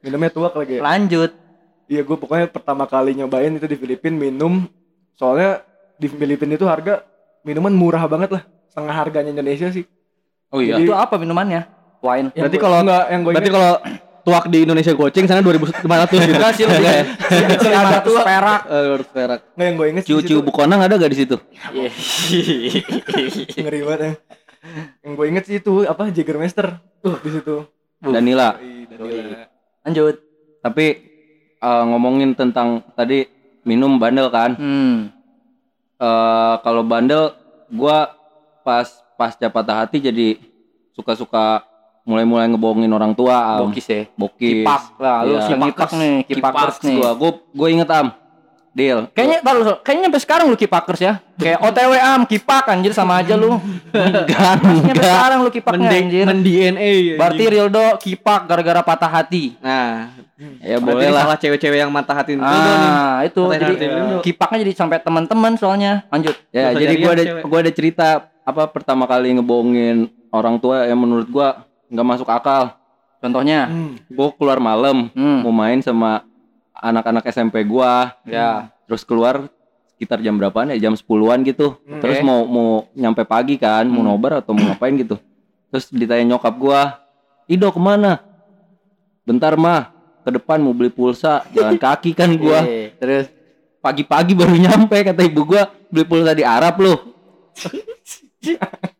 minumnya 0.00 0.30
tuak 0.30 0.54
lagi. 0.54 0.78
Lanjut. 0.78 1.30
Iya 1.86 2.02
gue 2.02 2.16
pokoknya 2.16 2.46
pertama 2.46 2.86
kali 2.86 3.14
nyobain 3.14 3.50
itu 3.52 3.66
di 3.66 3.74
Filipina 3.74 4.14
minum. 4.16 4.66
Soalnya 5.14 5.62
di 5.96 6.06
Filipina 6.06 6.54
itu 6.54 6.64
harga 6.64 7.02
minuman 7.42 7.70
murah 7.70 8.02
banget 8.04 8.30
lah. 8.30 8.42
Setengah 8.66 8.94
harganya 8.94 9.30
Indonesia 9.32 9.68
sih. 9.68 9.84
oh 10.48 10.58
iya 10.58 10.76
Jadi- 10.76 10.82
Itu 10.82 10.92
apa 10.92 11.14
minumannya? 11.16 11.64
Wine. 11.98 12.30
Yang 12.30 12.38
Berarti 12.38 12.56
kalau- 12.58 12.80
enggak 12.80 13.02
yang 13.06 13.20
gue 13.20 13.32
Berarti 13.32 13.50
kalau 13.50 13.70
tuak 14.22 14.44
di 14.46 14.58
Indonesia 14.60 14.92
goceng 14.92 15.24
sana 15.24 15.38
2500 15.38 16.20
gitu. 16.20 16.34
Enggak 16.34 16.50
sih 16.52 16.64
lebih. 16.64 16.86
Iya, 17.26 17.46
Lima 17.58 17.88
ratus 17.92 18.12
perak. 18.20 18.60
Eh, 18.66 18.84
harus 18.92 19.08
perak. 19.08 19.38
Enggak 19.48 19.64
yang 19.64 19.74
gue 19.76 19.86
inget 19.88 20.02
situ. 20.04 20.34
bukonang 20.40 20.78
ada 20.80 20.92
gak 20.94 21.08
di 21.08 21.16
situ 21.16 21.36
ngeri 23.56 23.80
banget 23.82 24.00
ya. 24.00 24.12
Yang 25.00 25.12
gue 25.14 25.26
inget 25.26 25.44
sih 25.46 25.56
itu 25.56 25.72
apa 25.84 26.02
Jägermeister 26.10 26.66
tuh 26.98 27.16
di 27.18 27.30
situ. 27.32 27.54
Danila 27.98 28.54
Danila. 28.86 29.46
Lanjut. 29.82 30.14
tapi 30.58 30.84
eh, 31.56 31.82
ngomongin 31.86 32.34
tentang 32.34 32.82
tadi 32.92 33.24
minum 33.62 33.96
bandel 33.96 34.28
kan 34.28 34.52
Hmm. 34.52 35.08
Eh 35.96 36.54
kalau 36.60 36.82
bandel 36.84 37.32
gua 37.72 38.12
pas 38.60 38.88
pasca 39.16 39.48
patah 39.48 39.84
hati 39.84 39.98
jadi 40.00 40.36
suka-suka 40.92 41.64
mulai-mulai 42.06 42.46
ngebohongin 42.52 42.92
orang 42.92 43.12
tua 43.16 43.58
am. 43.58 43.68
Bokis 43.68 43.86
ya. 43.90 44.02
bokis 44.14 44.62
Kipak 44.62 44.82
lah, 45.02 45.18
lu 45.26 45.34
suka 45.42 45.56
ngipak 45.58 45.90
nih, 45.98 46.14
kipakers 46.22 46.78
nih. 46.86 46.96
gua 47.02 47.10
gua 47.18 47.30
gua 47.50 47.68
inget 47.72 47.90
am 47.90 48.14
deal 48.76 49.08
Kayaknya 49.10 49.38
taruh, 49.40 49.80
kayaknya 49.80 50.04
sampai 50.06 50.20
sekarang 50.20 50.46
lu 50.46 50.56
kipakers 50.56 51.00
ya. 51.00 51.12
Kayak 51.34 51.58
OTW 51.62 51.92
am 51.96 52.22
kipak 52.22 52.64
anjir 52.66 52.92
sama 52.92 53.18
aja 53.18 53.32
lu. 53.34 53.56
enggak 53.90 54.28
Kayaknya 54.28 54.84
sampai 54.84 55.00
sekarang 55.02 55.38
lu 55.40 55.50
kipaknya 55.50 55.88
Mending 55.88 56.04
anjir. 56.04 56.24
men 56.26 56.38
DNA. 56.40 56.92
Berarti 57.16 57.44
Rildo 57.46 57.86
kipak 57.96 58.40
gara-gara 58.44 58.80
patah 58.82 59.08
hati. 59.10 59.56
Nah, 59.58 60.12
ya 60.60 60.76
boleh 60.78 61.08
lah 61.08 61.24
salah 61.24 61.38
cewek-cewek 61.38 61.78
yang 61.78 61.88
mata 61.88 62.12
hati 62.12 62.36
Rildo 62.36 62.44
nih. 62.76 62.90
Ah, 62.90 63.16
itu 63.22 63.40
Patah 63.42 63.56
jadi 63.56 63.72
hati 63.74 63.86
Rildo. 63.86 64.16
kipaknya 64.20 64.58
jadi 64.60 64.72
sampai 64.74 64.98
teman-teman 65.00 65.52
soalnya. 65.54 65.92
Lanjut. 66.06 66.36
ya 66.50 66.70
Dosa 66.70 66.78
jadi 66.78 66.94
gua 66.98 67.10
ada 67.10 67.24
cewek. 67.24 67.42
gua 67.42 67.58
ada 67.58 67.72
cerita 67.72 68.08
apa 68.42 68.62
pertama 68.66 69.04
kali 69.04 69.32
ngebohongin 69.34 69.96
orang 70.30 70.56
tua 70.56 70.84
yang 70.84 71.00
menurut 71.00 71.24
gua 71.26 71.64
nggak 71.88 72.06
masuk 72.06 72.28
akal 72.28 72.76
Contohnya. 73.16 73.66
Hmm. 73.66 73.96
gua 74.06 74.28
keluar 74.30 74.60
malam 74.60 75.08
Hmm. 75.10 75.40
mau 75.40 75.50
main 75.50 75.80
sama 75.80 76.25
anak-anak 76.76 77.24
SMP 77.26 77.62
gua 77.62 78.12
Ya. 78.22 78.68
terus 78.84 79.02
keluar 79.02 79.48
sekitar 79.90 80.20
jam 80.20 80.36
berapaan 80.36 80.70
ya? 80.70 80.78
Jam 80.78 80.92
10-an 80.92 81.40
gitu. 81.42 81.76
Hmm. 81.82 82.00
terus 82.00 82.20
mau 82.20 82.44
mau 82.44 82.68
nyampe 82.92 83.24
pagi 83.24 83.56
kan 83.56 83.84
mau 83.84 84.00
Hmm. 84.00 84.10
nobar 84.12 84.40
atau 84.40 84.52
mau 84.52 84.68
ngapain 84.68 84.92
gitu. 84.94 85.16
Terus 85.68 85.88
ditanya 85.88 86.36
nyokap 86.36 86.54
gua 86.54 87.00
Ido 87.46 87.70
ke 87.70 87.78
mana? 87.78 88.18
Bentar 89.22 89.54
mah 89.54 89.94
ke 90.20 90.30
depan 90.32 90.58
mau 90.58 90.74
beli 90.74 90.90
pulsa 90.90 91.46
jalan 91.50 91.76
kaki 91.76 92.10
kan 92.10 92.30
gua. 92.42 92.60
Iya, 92.60 92.90
Terus? 92.96 93.26
Pagi-pagi 93.78 94.34
baru 94.34 94.58
nyampe 94.58 94.98
kata 95.00 95.22
ibu 95.22 95.46
gua. 95.46 95.70
Beli 95.86 96.02
pulsa 96.04 96.34
di 96.34 96.42
Arab 96.42 96.74
loh. 96.76 96.98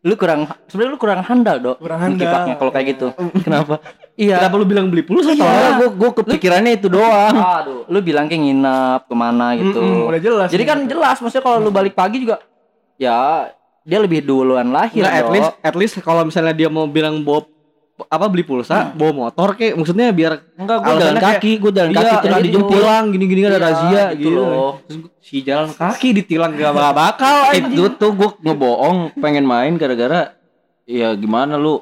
Lu 0.03 0.15
kurang 0.15 0.47
sebenarnya 0.67 0.91
lu 0.91 0.99
kurang 0.99 1.21
handal, 1.21 1.57
Dok. 1.59 1.77
Kurang 1.79 1.99
handal. 2.01 2.55
Kalau 2.55 2.71
kayak 2.71 2.87
gitu. 2.95 3.07
kenapa 3.45 3.79
Iya. 4.17 4.41
Kenapa 4.41 4.57
lu 4.57 4.65
bilang 4.65 4.89
beli 4.89 5.05
pulsa 5.05 5.37
soalnya 5.37 5.45
soalnya? 5.45 5.71
gua 5.77 5.89
gua 5.93 6.11
kepikirannya 6.17 6.71
itu 6.73 6.89
doang 6.89 7.37
Aduh, 7.37 7.85
lu 7.85 8.01
bilang 8.01 8.25
kayak 8.25 8.41
nginep 8.41 9.01
ke 9.05 9.13
mana 9.15 9.53
gitu. 9.53 9.77
Mm-mm, 9.77 10.09
udah 10.09 10.21
jelas. 10.21 10.47
Jadi 10.49 10.63
kan 10.65 10.77
jelas 10.89 11.21
maksudnya 11.21 11.45
kalau 11.45 11.57
lu 11.61 11.69
balik 11.69 11.93
pagi 11.93 12.25
juga 12.25 12.41
ya 12.97 13.53
dia 13.85 13.99
lebih 14.01 14.25
duluan 14.25 14.73
lahir 14.73 15.05
Nggak, 15.05 15.15
at 15.15 15.27
least 15.29 15.51
at 15.61 15.75
least 15.77 15.93
kalau 16.01 16.25
misalnya 16.25 16.51
dia 16.51 16.65
mau 16.65 16.89
bilang 16.89 17.21
bawa 17.21 17.45
apa 18.09 18.29
beli 18.29 18.45
pulsa, 18.45 18.93
bawa 18.93 19.09
motor 19.25 19.57
kayak 19.57 19.73
maksudnya 19.73 20.13
biar 20.13 20.37
enggak 20.53 20.77
gua 20.81 20.93
jalan 20.97 21.17
kaki 21.17 21.51
gua 21.57 21.71
jalan 21.73 21.89
iya, 21.89 21.97
kaki 21.97 22.09
kena 22.09 22.21
terus 22.21 22.45
dijemput 22.45 22.71
tilang 22.73 23.05
gini-gini 23.09 23.41
ada 23.41 23.49
Iya, 23.49 23.61
razia 23.63 24.03
gitu 24.13 24.21
gitu. 24.21 24.29
loh. 24.37 24.71
Terus 24.85 24.97
si 25.17 25.37
jalan 25.41 25.69
kaki 25.73 26.07
ditilang 26.13 26.51
gak 26.53 26.73
bakal 26.73 26.93
bakal 26.93 27.37
itu 27.57 27.83
tuh 27.97 28.11
gua 28.13 28.29
ngebohong 28.37 28.97
pengen 29.17 29.45
main 29.45 29.77
gara-gara 29.77 30.33
ya 30.85 31.13
gimana 31.13 31.57
lu 31.57 31.81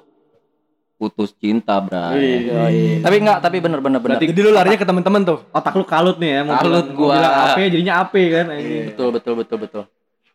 putus 0.95 1.31
cinta 1.33 1.75
bray 1.77 2.15
Iya, 2.41 2.63
iya. 2.71 2.93
Tapi 2.99 3.15
enggak, 3.19 3.39
tapi 3.39 3.57
bener 3.59 3.79
bener 3.79 3.99
bener. 3.99 4.15
Jadi 4.17 4.39
lu 4.39 4.49
larinya 4.49 4.75
ke 4.75 4.87
teman-teman 4.87 5.21
tuh. 5.21 5.39
Otak 5.49 5.75
lu 5.75 5.83
kalut 5.83 6.15
nih 6.15 6.31
ya, 6.31 6.41
mau 6.41 6.55
Kalut 6.55 6.71
bilang- 6.71 6.87
mau 6.89 6.99
gua. 7.01 7.15
bilang 7.15 7.33
apa 7.35 7.59
jadinya 7.61 7.93
apa 7.99 8.19
kan 8.31 8.45
anjing. 8.49 8.85
Betul 8.89 9.07
betul 9.11 9.33
betul 9.35 9.57
betul. 9.59 9.83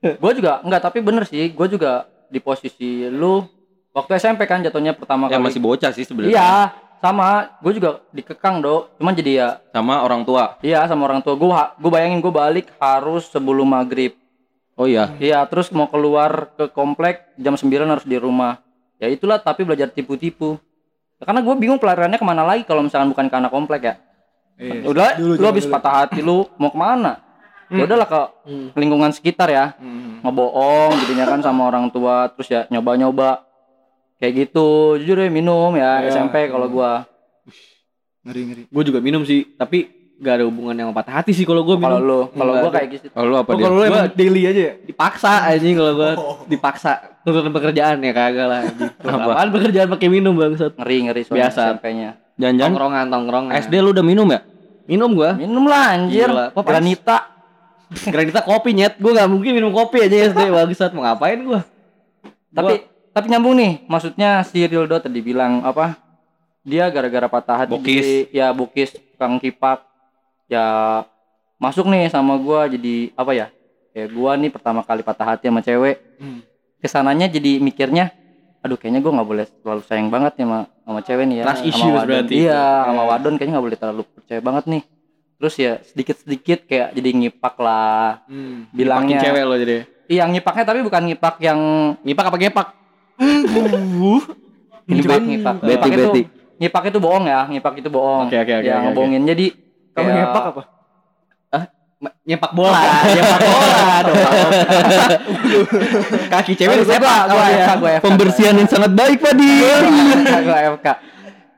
gue 0.01 0.33
juga 0.35 0.53
enggak 0.61 0.81
tapi 0.83 0.99
bener 1.01 1.25
sih, 1.25 1.49
gue 1.49 1.67
juga 1.69 1.93
di 2.27 2.39
posisi 2.39 3.05
lu 3.05 3.45
waktu 3.91 4.17
SMP 4.17 4.45
kan 4.45 4.61
jatuhnya 4.61 4.93
pertama 4.93 5.27
Ya 5.27 5.37
kali. 5.37 5.45
masih 5.45 5.61
bocah 5.61 5.91
sih 5.91 6.05
sebenarnya. 6.05 6.33
Iya, 6.33 6.51
sama. 6.99 7.29
Gue 7.59 7.73
juga 7.73 8.01
dikekang, 8.09 8.61
Do. 8.61 8.89
Cuman 8.97 9.13
jadi 9.13 9.33
ya 9.35 9.49
Sama 9.71 10.01
orang 10.01 10.23
tua. 10.23 10.57
iya 10.61 10.85
sama 10.85 11.05
orang 11.05 11.21
tua 11.21 11.35
gue. 11.35 11.49
Gue 11.79 11.91
bayangin 11.91 12.19
gue 12.19 12.31
balik 12.31 12.73
harus 12.77 13.27
sebelum 13.27 13.65
maghrib. 13.67 14.17
Oh 14.73 14.85
iya. 14.85 15.13
Iya, 15.17 15.45
terus 15.45 15.69
mau 15.69 15.85
keluar 15.87 16.53
ke 16.55 16.69
komplek 16.69 17.29
jam 17.37 17.53
9 17.53 17.69
harus 17.87 18.05
di 18.05 18.17
rumah. 18.17 18.57
Ya 19.01 19.09
itulah 19.09 19.37
tapi 19.37 19.65
belajar 19.65 19.89
tipu-tipu. 19.89 20.61
Karena 21.19 21.41
gue 21.41 21.55
bingung 21.55 21.77
pelariannya 21.77 22.17
ke 22.17 22.25
mana 22.25 22.45
lagi 22.45 22.63
kalau 22.63 22.81
misalkan 22.81 23.09
bukan 23.09 23.27
ke 23.27 23.35
anak 23.35 23.49
komplek 23.49 23.81
ya. 23.83 23.95
Iya. 24.57 24.85
Udah, 24.85 25.09
Dulu, 25.17 25.33
lu 25.35 25.47
habis 25.47 25.65
dulu. 25.65 25.73
patah 25.73 25.95
hati 25.99 26.21
lu 26.21 26.45
mau 26.55 26.69
ke 26.69 26.77
mana? 26.77 27.17
Ya 27.67 27.87
udahlah 27.87 28.05
ke 28.05 28.21
Hmm. 28.45 28.69
lingkungan 28.75 29.11
sekitar 29.11 29.49
ya. 29.49 29.73
Hmm. 29.75 30.21
Ngebohong 30.21 31.01
jadinya 31.01 31.27
kan 31.27 31.41
sama 31.41 31.65
orang 31.65 31.89
tua 31.89 32.29
terus 32.29 32.47
ya 32.47 32.67
nyoba-nyoba 32.67 33.41
kayak 34.17 34.33
gitu. 34.39 34.97
Jujur 34.97 35.17
ya 35.19 35.29
minum 35.29 35.73
ya, 35.73 36.03
Ya. 36.03 36.11
SMP 36.11 36.45
kalau 36.47 36.67
gua. 36.67 37.09
Ngeri 38.21 38.41
ngeri. 38.45 38.63
Gue 38.69 38.83
juga 38.85 39.01
minum 39.01 39.23
sih, 39.23 39.49
tapi 39.51 39.89
gak 40.21 40.35
ada 40.35 40.45
hubungan 40.45 40.77
yang 40.77 40.93
patah 40.93 41.17
hati 41.17 41.33
sih 41.33 41.45
kalau 41.45 41.65
gue 41.65 41.73
Kalau 41.75 41.97
minum. 41.97 42.05
lu, 42.05 42.21
kalau 42.31 42.53
ada. 42.55 42.69
kayak 42.71 42.89
gitu. 42.93 43.07
Oh, 43.11 43.25
lu 43.25 43.35
apa 43.35 43.49
Oh, 43.49 43.57
dia? 43.57 43.65
kalau 43.65 43.77
lu 43.79 43.85
daily 44.13 44.43
aja 44.45 44.61
ya? 44.61 44.75
Dipaksa 44.83 45.33
anjing 45.47 45.75
kalau 45.75 45.93
gue 45.95 46.13
dipaksa 46.47 47.10
tuntutan 47.21 47.53
pekerjaan 47.53 47.97
ya 48.01 48.13
kagak 48.13 48.47
lah. 48.49 48.61
Apa? 49.05 49.37
Apaan 49.37 49.49
pekerjaan 49.53 49.89
pakai 49.93 50.09
minum 50.09 50.33
bangsat? 50.33 50.77
Ngeri-ngeri 50.77 51.23
soalnya 51.25 51.53
Biasa. 51.53 51.63
SMP-nya. 51.77 52.11
Jangan-jangan 52.41 52.71
Tongkrongan 52.73 53.07
tongkrongan. 53.13 53.53
SD 53.61 53.75
lu 53.85 53.91
udah 53.93 54.05
minum 54.07 54.29
ya? 54.29 54.41
minum 54.91 55.15
gua. 55.15 55.39
Minum 55.39 55.65
lah 55.71 55.95
anjir. 55.95 56.27
Gila. 56.27 56.51
Granita. 56.51 57.31
Granita 58.11 58.41
kopi 58.43 58.75
nyet. 58.75 58.99
Gue 58.99 59.15
gak 59.15 59.31
mungkin 59.31 59.55
minum 59.55 59.71
kopi 59.71 60.03
aja 60.03 60.35
SD 60.35 60.51
bangsat. 60.51 60.91
Mau 60.91 61.07
ngapain 61.07 61.39
gua? 61.47 61.63
Tapi 62.51 62.83
tapi 63.11 63.27
nyambung 63.27 63.59
nih, 63.59 63.87
maksudnya 63.91 64.43
si 64.47 64.63
Rildo 64.63 64.99
tadi 64.99 65.19
bilang 65.23 65.63
apa? 65.63 65.99
Dia 66.63 66.87
gara-gara 66.91 67.27
patah 67.27 67.67
hati 67.67 67.75
jadi- 67.79 68.31
ya 68.31 68.51
bokis 68.51 68.95
tukang 68.95 69.39
kipak. 69.39 69.83
Ya 70.51 70.67
masuk 71.59 71.87
nih 71.87 72.11
sama 72.11 72.35
gua 72.39 72.67
jadi 72.67 73.15
apa 73.15 73.31
ya? 73.31 73.47
Ya 73.95 74.07
gua 74.11 74.35
nih 74.35 74.51
pertama 74.51 74.83
kali 74.83 75.03
patah 75.07 75.35
hati 75.35 75.47
sama 75.47 75.63
cewek. 75.63 76.03
Hmm. 76.19 76.43
Ke 76.81 76.87
sananya 76.87 77.27
jadi 77.27 77.57
mikirnya 77.59 78.11
aduh 78.61 78.77
kayaknya 78.77 79.01
gua 79.01 79.13
nggak 79.17 79.29
boleh 79.31 79.47
terlalu 79.57 79.83
sayang 79.83 80.09
banget 80.09 80.33
ya 80.35 80.45
sama, 80.45 80.59
sama 80.83 81.01
cewek 81.01 81.25
nih 81.25 81.37
ya 81.37 81.45
Trust 81.45 81.57
sama 81.57 81.69
issues 81.71 81.93
wadon. 81.95 82.09
berarti. 82.11 82.35
iya 82.37 82.65
sama 82.83 83.01
Eh. 83.01 83.07
wadon 83.07 83.35
kayaknya 83.35 83.53
nggak 83.53 83.67
boleh 83.67 83.79
terlalu 83.79 84.03
percaya 84.07 84.41
banget 84.43 84.65
nih 84.67 84.83
terus 85.35 85.55
ya 85.57 85.73
sedikit 85.83 86.17
sedikit 86.19 86.59
kayak 86.65 86.89
jadi 86.93 87.09
ngipak 87.15 87.57
lah 87.57 88.21
Hmm. 88.27 88.69
Bilangnya 88.71 89.17
bilangnya 89.17 89.19
cewek 89.23 89.43
lo 89.43 89.55
jadi. 89.57 89.77
iya 90.07 90.25
ngipaknya 90.27 90.65
tapi 90.67 90.81
bukan 90.83 91.03
ngipak 91.07 91.35
yang 91.39 91.61
Ngipak 91.99 92.25
apa 92.27 92.37
gepak? 92.39 92.69
ini 94.87 95.01
baik 95.03 95.25
ngipak 95.25 95.55
Betty, 95.57 95.69
ngipak 95.71 95.89
itu 95.89 96.03
Betty. 96.03 96.23
ngipak 96.59 96.83
itu 96.85 96.99
bohong 96.99 97.25
ya 97.25 97.41
ngipak 97.47 97.75
itu 97.77 97.89
bohong 97.89 98.27
Oke, 98.27 98.37
oke, 98.37 98.53
oke, 98.55 98.67
ya 98.67 98.75
oke, 98.75 98.85
ngebohongin 98.91 99.23
jadi 99.25 99.47
Kalau 99.91 100.05
kayak- 100.05 100.17
ngepak 100.21 100.45
apa? 100.47 100.63
Nyepak 102.01 102.57
bola, 102.57 102.81
nyepak 103.13 103.39
bola 103.45 103.97
dong. 104.09 104.17
Kaki 106.33 106.53
cewek 106.57 106.77
disepak 106.81 107.29
gua, 107.29 107.45
FK, 107.45 108.01
Pembersihan 108.01 108.55
yang 108.57 108.65
sangat 108.65 108.97
baik, 108.97 109.21
Padi. 109.21 109.53
gua 110.41 110.59
FK. 110.81 110.87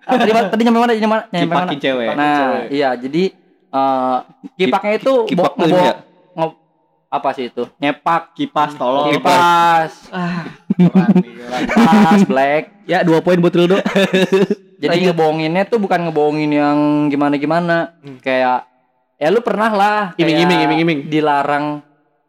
Ah, 0.03 0.19
tadi 0.19 0.31
tadi 0.35 0.63
nyampe 0.67 0.81
mana? 0.83 0.93
Nyampe 0.99 1.07
mana? 1.09 1.23
Nyampe 1.31 1.55
mana? 1.55 1.71
Cewek. 1.79 2.09
Nah, 2.19 2.35
cewek. 2.35 2.65
iya 2.75 2.91
jadi 2.99 3.23
eh 3.73 4.17
kipaknya 4.59 4.93
itu 4.99 5.15
kipak 5.31 5.53
ya? 5.63 5.95
apa 7.13 7.29
sih 7.37 7.53
itu? 7.53 7.69
Nyepak, 7.77 8.33
Kipas 8.33 8.73
tolong. 8.75 9.13
kipas, 9.13 10.09
Ah, 10.11 10.49
kipas, 11.69 12.21
black. 12.25 12.73
ya 12.89 13.05
dua 13.05 13.21
poin 13.21 13.37
buat 13.37 13.53
Rildo. 13.53 13.79
Jadi 14.83 15.07
ngebohonginnya 15.07 15.69
tuh 15.69 15.79
bukan 15.79 16.09
ngebohongin 16.09 16.51
yang 16.51 16.77
gimana-gimana. 17.07 17.95
Kayak 18.19 18.67
ya 19.23 19.31
lu 19.31 19.39
pernah 19.39 19.71
lah 19.71 19.99
kayak 20.13 20.19
Iming-iming, 20.19 20.59
iming-iming. 20.67 20.99
dilarang 21.07 21.67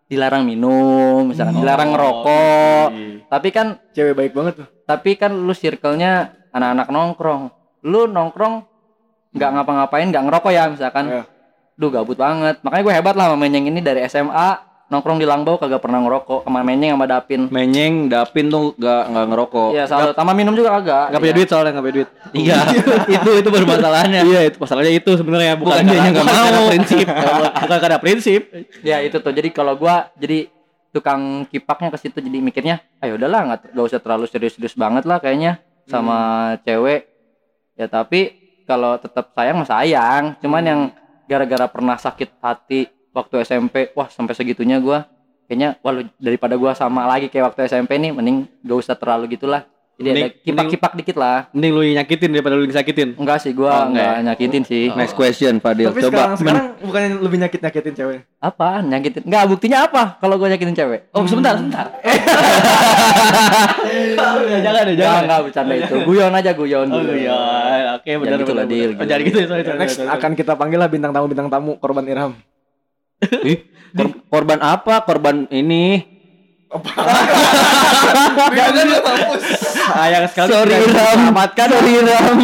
dilarang 0.05 0.45
minum, 0.45 1.25
misalkan 1.25 1.57
dilarang 1.57 1.89
Oh, 1.89 1.93
ngerokok. 1.95 2.87
iya. 2.93 3.25
Tapi 3.25 3.49
kan 3.49 3.67
Cewek 3.91 4.13
baik 4.13 4.31
banget 4.31 4.53
tuh. 4.55 4.67
tapi 4.85 5.17
kan 5.17 5.33
lu 5.33 5.49
circle-nya 5.51 6.11
anak-anak 6.51 6.87
nongkrong. 6.87 7.43
Lu 7.81 8.05
nongkrong 8.05 8.61
nggak 9.33 9.49
ngapa-ngapain, 9.51 10.07
nggak 10.07 10.23
ngerokok 10.23 10.51
ya 10.53 10.69
misalkan. 10.69 11.05
Iya. 11.09 11.23
Duh 11.73 11.89
gabut 11.89 12.13
banget. 12.13 12.61
Makanya 12.61 12.83
gue 12.83 12.93
hebat 12.93 13.15
lah 13.17 13.25
sama 13.27 13.41
Menyeng 13.41 13.65
ini 13.65 13.81
dari 13.81 14.05
SMA 14.05 14.61
nongkrong 14.83 15.17
di 15.17 15.25
Langbau 15.25 15.57
kagak 15.57 15.79
pernah 15.79 15.97
ngerokok 15.99 16.45
sama 16.45 16.61
Menyeng 16.61 16.93
sama 16.93 17.05
Dapin. 17.05 17.41
Menyeng, 17.49 18.07
Dapin 18.07 18.45
tuh 18.47 18.75
gak, 18.75 19.09
gak 19.09 19.25
ngerokok. 19.25 19.69
Iya, 19.73 19.83
selalu 19.87 20.11
sama 20.13 20.31
minum 20.31 20.53
juga 20.53 20.69
kagak. 20.77 21.05
Gak 21.09 21.19
punya 21.19 21.29
Iya. 21.29 21.37
duit 21.39 21.47
soalnya 21.49 21.71
gak 21.71 21.83
punya 21.83 21.95
duit. 21.95 22.09
Iya, 22.43 22.57
itu 23.15 23.29
itu 23.37 23.49
baru 23.49 23.65
masalahnya. 23.65 24.19
Iya 24.21 24.39
itu 24.47 24.57
masalahnya 24.57 24.91
itu 24.91 25.11
sebenarnya 25.13 25.53
bukan, 25.55 25.73
Bukan 25.73 25.85
nggak 25.85 26.01
bukan 26.13 26.25
karena 26.27 26.51
mau. 26.53 26.67
prinsip, 26.67 27.05
bukan 27.57 27.77
karena 27.79 27.97
prinsip. 27.97 28.41
Ya 28.81 28.97
itu 28.99 29.17
tuh. 29.17 29.31
Jadi 29.31 29.49
kalau 29.49 29.73
gua 29.73 30.11
jadi 30.13 30.49
tukang 30.89 31.21
kipaknya 31.47 31.89
ke 31.89 31.97
situ 31.97 32.21
jadi 32.21 32.37
mikirnya, 32.37 32.75
ayo 33.01 33.17
udahlah 33.17 33.41
nggak 33.49 33.59
nggak 33.73 33.85
usah 33.87 33.97
terlalu 33.97 34.29
serius-serius 34.29 34.73
banget 34.73 35.03
lah 35.03 35.17
kayaknya 35.17 35.57
sama 35.83 36.17
cewek. 36.61 37.09
Ya 37.73 37.89
tapi 37.89 38.29
kalau 38.63 38.95
tetap 38.95 39.33
sayang 39.33 39.57
mah 39.57 39.65
sayang. 39.65 40.23
Cuman 40.37 40.61
yang 40.61 40.81
gara-gara 41.25 41.65
pernah 41.65 41.97
sakit 41.97 42.29
hati 42.37 42.85
waktu 43.13 43.35
SMP, 43.39 43.93
wah 43.93 44.05
sampai 44.07 44.33
segitunya 44.33 44.77
gua 44.77 45.05
kayaknya 45.45 45.77
wah 45.79 45.93
lu- 45.93 46.09
daripada 46.17 46.55
gua 46.55 46.73
sama 46.73 47.05
lagi 47.05 47.27
kayak 47.27 47.45
waktu 47.47 47.67
SMP 47.67 47.95
nih 47.95 48.11
mending 48.11 48.49
gak 48.59 48.77
usah 48.79 48.93
terlalu 48.93 49.31
gitulah. 49.31 49.63
Jadi 49.93 50.09
ada 50.09 50.17
Mending- 50.17 50.41
kipak-kipak 50.41 50.91
dikit 50.97 51.15
lah. 51.15 51.45
Mending 51.53 51.71
lu 51.71 51.81
nyakitin 51.85 52.29
daripada 52.33 52.57
lu 52.57 52.65
disakitin. 52.65 53.13
Enggak 53.13 53.37
sih 53.39 53.53
Oh, 53.53 53.61
gua 53.61 53.85
enggak 53.85 53.93
enggak 53.93 54.17
nyakitin 54.25 54.63
sih. 54.65 54.83
Next 54.89 55.13
question, 55.13 55.61
Fadil. 55.61 55.93
Tapi 55.93 56.01
Coba 56.01 56.09
sekarang 56.09 56.33
sekarang 56.35 56.65
bukannya 56.81 57.09
lebih 57.21 57.37
nyakit 57.37 57.59
nyakitin 57.61 57.93
cewek. 57.93 58.19
Apa? 58.39 58.81
Nyakitin? 58.81 59.21
Enggak, 59.21 59.43
buktinya 59.45 59.85
apa 59.85 60.17
kalau 60.17 60.35
gua 60.35 60.49
nyakitin 60.49 60.73
cewek? 60.73 61.13
Oh 61.13 61.21
sebentar, 61.23 61.53
sebentar. 61.55 61.85
jangan 64.57 64.83
deh, 64.83 64.95
Jangan, 64.95 64.97
jangan. 64.97 65.21
enggak 65.23 65.39
bercanda 65.45 65.73
itu. 65.77 65.95
Guyon 66.03 66.33
aja 66.33 66.51
guyon. 66.51 66.87
Oh 66.89 66.99
guyon. 66.99 67.17
iya, 67.19 67.39
oke 67.93 68.11
benar 68.17 68.37
gitu 68.39 68.51
lah, 68.51 68.65
benar. 68.65 68.73
Benar. 68.73 68.89
gitu. 68.89 68.97
Oh, 68.97 69.05
Jangan 69.05 69.21
gitu, 69.23 69.37
sorry, 69.45 69.63
sorry, 69.63 69.79
Next 69.79 69.95
sorry. 69.95 70.09
akan 70.09 70.31
kita 70.33 70.53
panggil 70.55 70.79
lah 70.79 70.89
bintang 70.89 71.11
tamu 71.11 71.25
bintang 71.27 71.49
tamu 71.49 71.77
korban 71.77 72.05
Irham. 72.07 72.33
Ih, 73.51 73.57
kor- 73.95 74.19
korban 74.29 74.59
apa? 74.59 75.03
Korban 75.03 75.47
ini. 75.49 76.03
Sayang 79.93 80.25
sekali. 80.29 80.49
Sorry, 80.49 80.73
Ram. 80.73 80.89
diselamatkan. 80.89 81.67
Sorry, 81.69 81.93
Ram. 82.01 82.37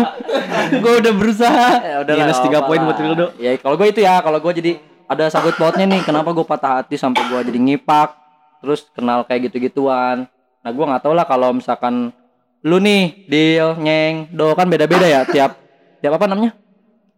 Gue 0.79 0.93
udah 1.01 1.13
berusaha. 1.13 1.69
Ya 1.81 1.97
udah 2.05 2.13
Minus 2.13 2.37
nggak 2.37 2.45
tiga 2.45 2.59
poin 2.65 2.81
buat 2.85 2.97
Rildo. 2.99 3.27
Ya 3.41 3.57
kalau 3.57 3.75
gue 3.77 3.87
itu 3.89 3.99
ya, 4.05 4.21
kalau 4.21 4.37
gue 4.37 4.53
jadi 4.53 4.71
ada 5.09 5.25
sangkut 5.33 5.57
pautnya 5.57 5.89
nih, 5.89 6.05
kenapa 6.05 6.29
gue 6.29 6.45
patah 6.45 6.81
hati 6.81 6.93
sampai 6.93 7.25
gue 7.25 7.39
jadi 7.49 7.57
ngipak, 7.57 8.13
terus 8.61 8.85
kenal 8.93 9.25
kayak 9.25 9.49
gitu-gituan. 9.49 10.29
Nah 10.61 10.69
gue 10.69 10.85
nggak 10.85 11.01
tahu 11.01 11.13
lah 11.17 11.25
kalau 11.25 11.49
misalkan 11.57 12.13
lu 12.61 12.77
nih, 12.77 13.25
deal, 13.25 13.73
nyeng, 13.79 14.29
do 14.29 14.53
kan 14.53 14.69
beda-beda 14.69 15.07
ya 15.07 15.21
tiap 15.25 15.57
tiap 16.03 16.13
apa 16.19 16.29
namanya? 16.29 16.53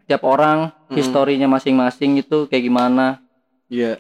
Tiap 0.08 0.24
orang 0.24 0.72
historinya 0.92 1.48
masing-masing 1.52 2.20
itu 2.20 2.48
kayak 2.48 2.64
gimana? 2.68 3.21
Iya. 3.72 3.96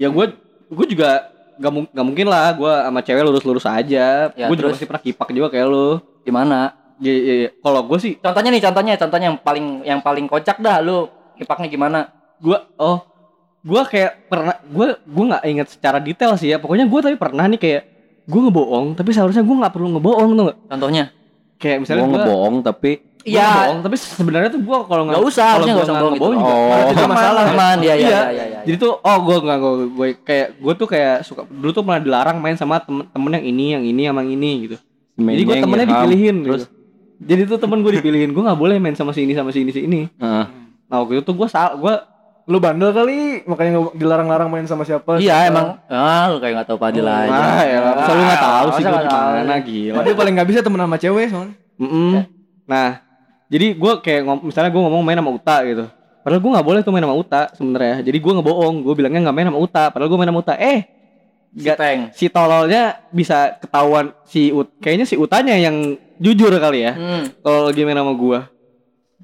Ya 0.00 0.08
gue 0.08 0.24
gue 0.72 0.86
juga 0.88 1.28
gak, 1.60 1.70
mung- 1.70 1.90
gak 1.92 2.06
mungkin 2.08 2.26
lah 2.26 2.56
gue 2.56 2.72
sama 2.72 3.00
cewek 3.04 3.22
lurus-lurus 3.22 3.68
aja. 3.68 4.32
Ya, 4.32 4.46
gue 4.48 4.56
juga 4.56 4.72
terus? 4.72 4.80
pasti 4.80 4.88
pernah 4.88 5.02
kipak 5.04 5.28
juga 5.30 5.48
kayak 5.52 5.66
lu. 5.68 5.88
Gimana? 6.24 6.72
Iya, 6.98 7.12
iya, 7.12 7.34
iya. 7.36 7.50
Kalau 7.60 7.84
gue 7.84 7.98
sih 8.00 8.16
Contohnya 8.16 8.50
nih, 8.50 8.62
contohnya, 8.64 8.94
contohnya 8.96 9.26
yang 9.28 9.38
paling 9.38 9.66
yang 9.84 10.00
paling 10.00 10.24
kocak 10.24 10.56
dah 10.58 10.80
lu 10.80 11.06
ngipaknya 11.36 11.68
gimana? 11.68 12.00
gue 12.34 12.58
oh 12.76 12.98
gue 13.64 13.82
kayak 13.88 14.28
pernah 14.28 14.60
gue 14.60 14.86
gue 15.00 15.24
nggak 15.24 15.44
inget 15.48 15.68
secara 15.70 15.96
detail 15.96 16.36
sih 16.36 16.52
ya 16.52 16.60
pokoknya 16.60 16.84
gue 16.84 17.00
tapi 17.00 17.16
pernah 17.16 17.48
nih 17.48 17.56
kayak 17.56 17.82
gue 18.28 18.40
ngebohong 18.44 18.92
tapi 18.92 19.16
seharusnya 19.16 19.40
gue 19.40 19.56
nggak 19.56 19.72
perlu 19.72 19.96
ngebohong 19.96 20.30
tuh 20.36 20.52
Contohnya? 20.68 21.08
kayak 21.56 21.80
misalnya 21.80 22.04
gue 22.04 22.12
ngebohong 22.20 22.54
tapi 22.60 23.00
Iya. 23.24 23.48
Iya. 23.66 23.80
tapi 23.80 23.96
sebenarnya 23.96 24.48
tuh 24.48 24.60
gue 24.60 24.78
kalau 24.84 25.02
Nggak 25.06 25.24
usah, 25.24 25.46
harusnya 25.50 25.72
nggak 25.74 25.86
usah 25.86 25.96
bohong 25.96 26.14
gitu. 26.14 26.28
juga 26.30 26.44
Oh. 26.44 26.86
jadi 26.86 27.04
masalah. 27.06 27.42
Aman, 27.46 27.78
iya, 27.80 27.94
iya, 27.94 27.96
Iya. 27.96 28.20
iya. 28.28 28.58
Jadi 28.62 28.76
tuh 28.76 28.92
oh 28.94 29.16
gue 29.18 29.36
nggak 29.38 29.58
gue 29.58 29.72
gue 29.88 30.08
kayak 30.20 30.46
gue 30.54 30.72
tuh 30.74 30.86
kayak 30.86 31.16
suka 31.22 31.42
dulu 31.44 31.70
tuh 31.70 31.82
pernah 31.82 31.98
dilarang 31.98 32.36
main 32.36 32.54
sama 32.54 32.78
temen-temen 32.78 33.30
yang 33.34 33.44
ini 33.46 33.66
yang 33.72 33.82
ini 33.82 34.02
sama 34.04 34.20
yang 34.20 34.32
ini 34.34 34.50
gitu. 34.62 34.76
Jadi 35.14 35.40
gue 35.40 35.46
Menyeng, 35.48 35.62
temennya 35.62 35.84
Ilham. 35.84 35.96
dipilihin 35.96 36.36
Terus 36.38 36.62
terus. 36.62 36.64
Jadi 37.16 37.40
tuh 37.46 37.58
temen 37.58 37.78
gue 37.80 37.92
dipilihin 37.94 38.30
gue 38.30 38.42
nggak 38.42 38.56
boleh 38.56 38.76
main 38.76 38.92
sama 38.92 39.10
si 39.10 39.22
ini 39.22 39.32
sama 39.32 39.48
si 39.48 39.60
ini 39.60 39.70
si 39.70 39.80
ini. 39.82 40.00
Heeh. 40.12 40.44
Nah 40.84 40.96
waktu 40.98 41.16
itu 41.16 41.24
tuh 41.24 41.34
gue 41.34 41.46
sal 41.46 41.76
gue 41.76 41.94
Lu 42.44 42.60
bandel 42.60 42.92
kali 42.92 43.40
makanya 43.44 43.70
nggak- 43.74 43.96
dilarang-larang 43.96 44.48
main 44.48 44.68
sama 44.68 44.84
siapa. 44.84 45.16
Iya 45.16 45.48
emang 45.48 45.80
ah 45.88 46.28
lu 46.28 46.36
kayak 46.36 46.52
nggak 46.54 46.68
tahu 46.68 46.76
Padil 46.76 47.00
aja. 47.02 47.32
ah 47.32 47.64
ya 47.64 47.78
masa 47.80 48.12
lu 48.12 48.20
nggak 48.22 48.42
tahu 48.42 48.66
sih 48.68 48.82
tahu? 48.84 49.00
gimana 49.00 49.54
gila. 49.58 50.00
Dia 50.02 50.12
paling 50.12 50.32
nggak 50.36 50.48
bisa 50.52 50.60
temen 50.60 50.76
sama 50.78 50.96
cewek 50.98 51.26
soalnya. 51.26 51.56
Mm-mm. 51.74 52.10
Nah, 52.64 53.00
jadi 53.54 53.66
gue 53.72 53.92
kayak 54.02 54.20
misalnya 54.42 54.68
gue 54.68 54.82
ngomong 54.82 55.00
main 55.00 55.14
sama 55.14 55.30
Uta 55.30 55.56
gitu. 55.62 55.84
Padahal 56.20 56.40
gue 56.40 56.50
nggak 56.50 56.66
boleh 56.66 56.80
tuh 56.82 56.90
main 56.90 57.04
sama 57.04 57.14
Uta 57.14 57.42
sebenarnya. 57.52 58.02
Jadi 58.02 58.18
gue 58.18 58.32
ngebohong. 58.34 58.74
Gue 58.82 58.94
bilangnya 58.96 59.20
nggak 59.22 59.36
main 59.36 59.46
sama 59.46 59.60
Uta. 59.60 59.84
Padahal 59.88 60.08
gue 60.08 60.18
main 60.18 60.28
sama 60.28 60.40
Uta. 60.42 60.54
Eh, 60.56 60.80
Nggak- 61.54 61.78
Teng. 61.78 62.00
si 62.10 62.26
tololnya 62.26 62.82
bisa 63.08 63.54
ketahuan 63.56 64.10
si 64.26 64.50
Ut 64.50 64.74
kayaknya 64.82 65.06
si 65.06 65.14
Utanya 65.14 65.54
yang 65.54 65.94
jujur 66.18 66.50
kali 66.50 66.82
ya 66.82 66.98
Hmm. 66.98 67.30
kalau 67.38 67.70
lagi 67.70 67.86
main 67.86 67.94
sama 67.94 68.10
gua 68.10 68.50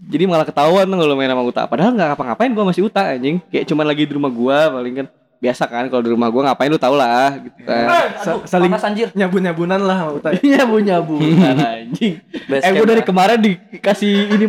jadi 0.00 0.30
malah 0.30 0.46
ketahuan 0.46 0.86
tuh 0.86 0.94
kalau 0.96 1.18
main 1.18 1.26
sama 1.26 1.42
Uta 1.42 1.66
padahal 1.66 1.90
nggak 1.90 2.14
ngapa-ngapain 2.14 2.54
gua 2.54 2.70
masih 2.70 2.86
Uta 2.86 3.02
anjing 3.10 3.42
kayak 3.50 3.66
cuman 3.66 3.82
lagi 3.82 4.06
di 4.06 4.14
rumah 4.14 4.30
gua 4.30 4.70
paling 4.70 4.94
kan 4.94 5.06
biasa 5.40 5.64
kan 5.64 5.88
kalau 5.88 6.04
di 6.04 6.12
rumah 6.12 6.28
gua 6.28 6.42
ngapain 6.46 6.68
lu 6.68 6.76
tau 6.76 6.92
lah 6.92 7.32
gitu 7.34 7.58
kan 7.64 7.84
Sa- 8.20 8.44
saling 8.46 8.68
Panas 8.68 8.84
anjir. 8.84 9.08
nyabun-nyabunan 9.10 9.80
lah 9.80 9.96
sama 9.98 10.10
Uta. 10.14 10.28
nyabu 10.52 10.76
nyabu 10.78 11.16
anjing 11.16 12.20
Base 12.44 12.60
eh 12.60 12.70
gua 12.70 12.78
camp 12.78 12.90
dari 12.90 13.02
kemarin 13.02 13.38
dikasih 13.40 14.14
ini 14.30 14.46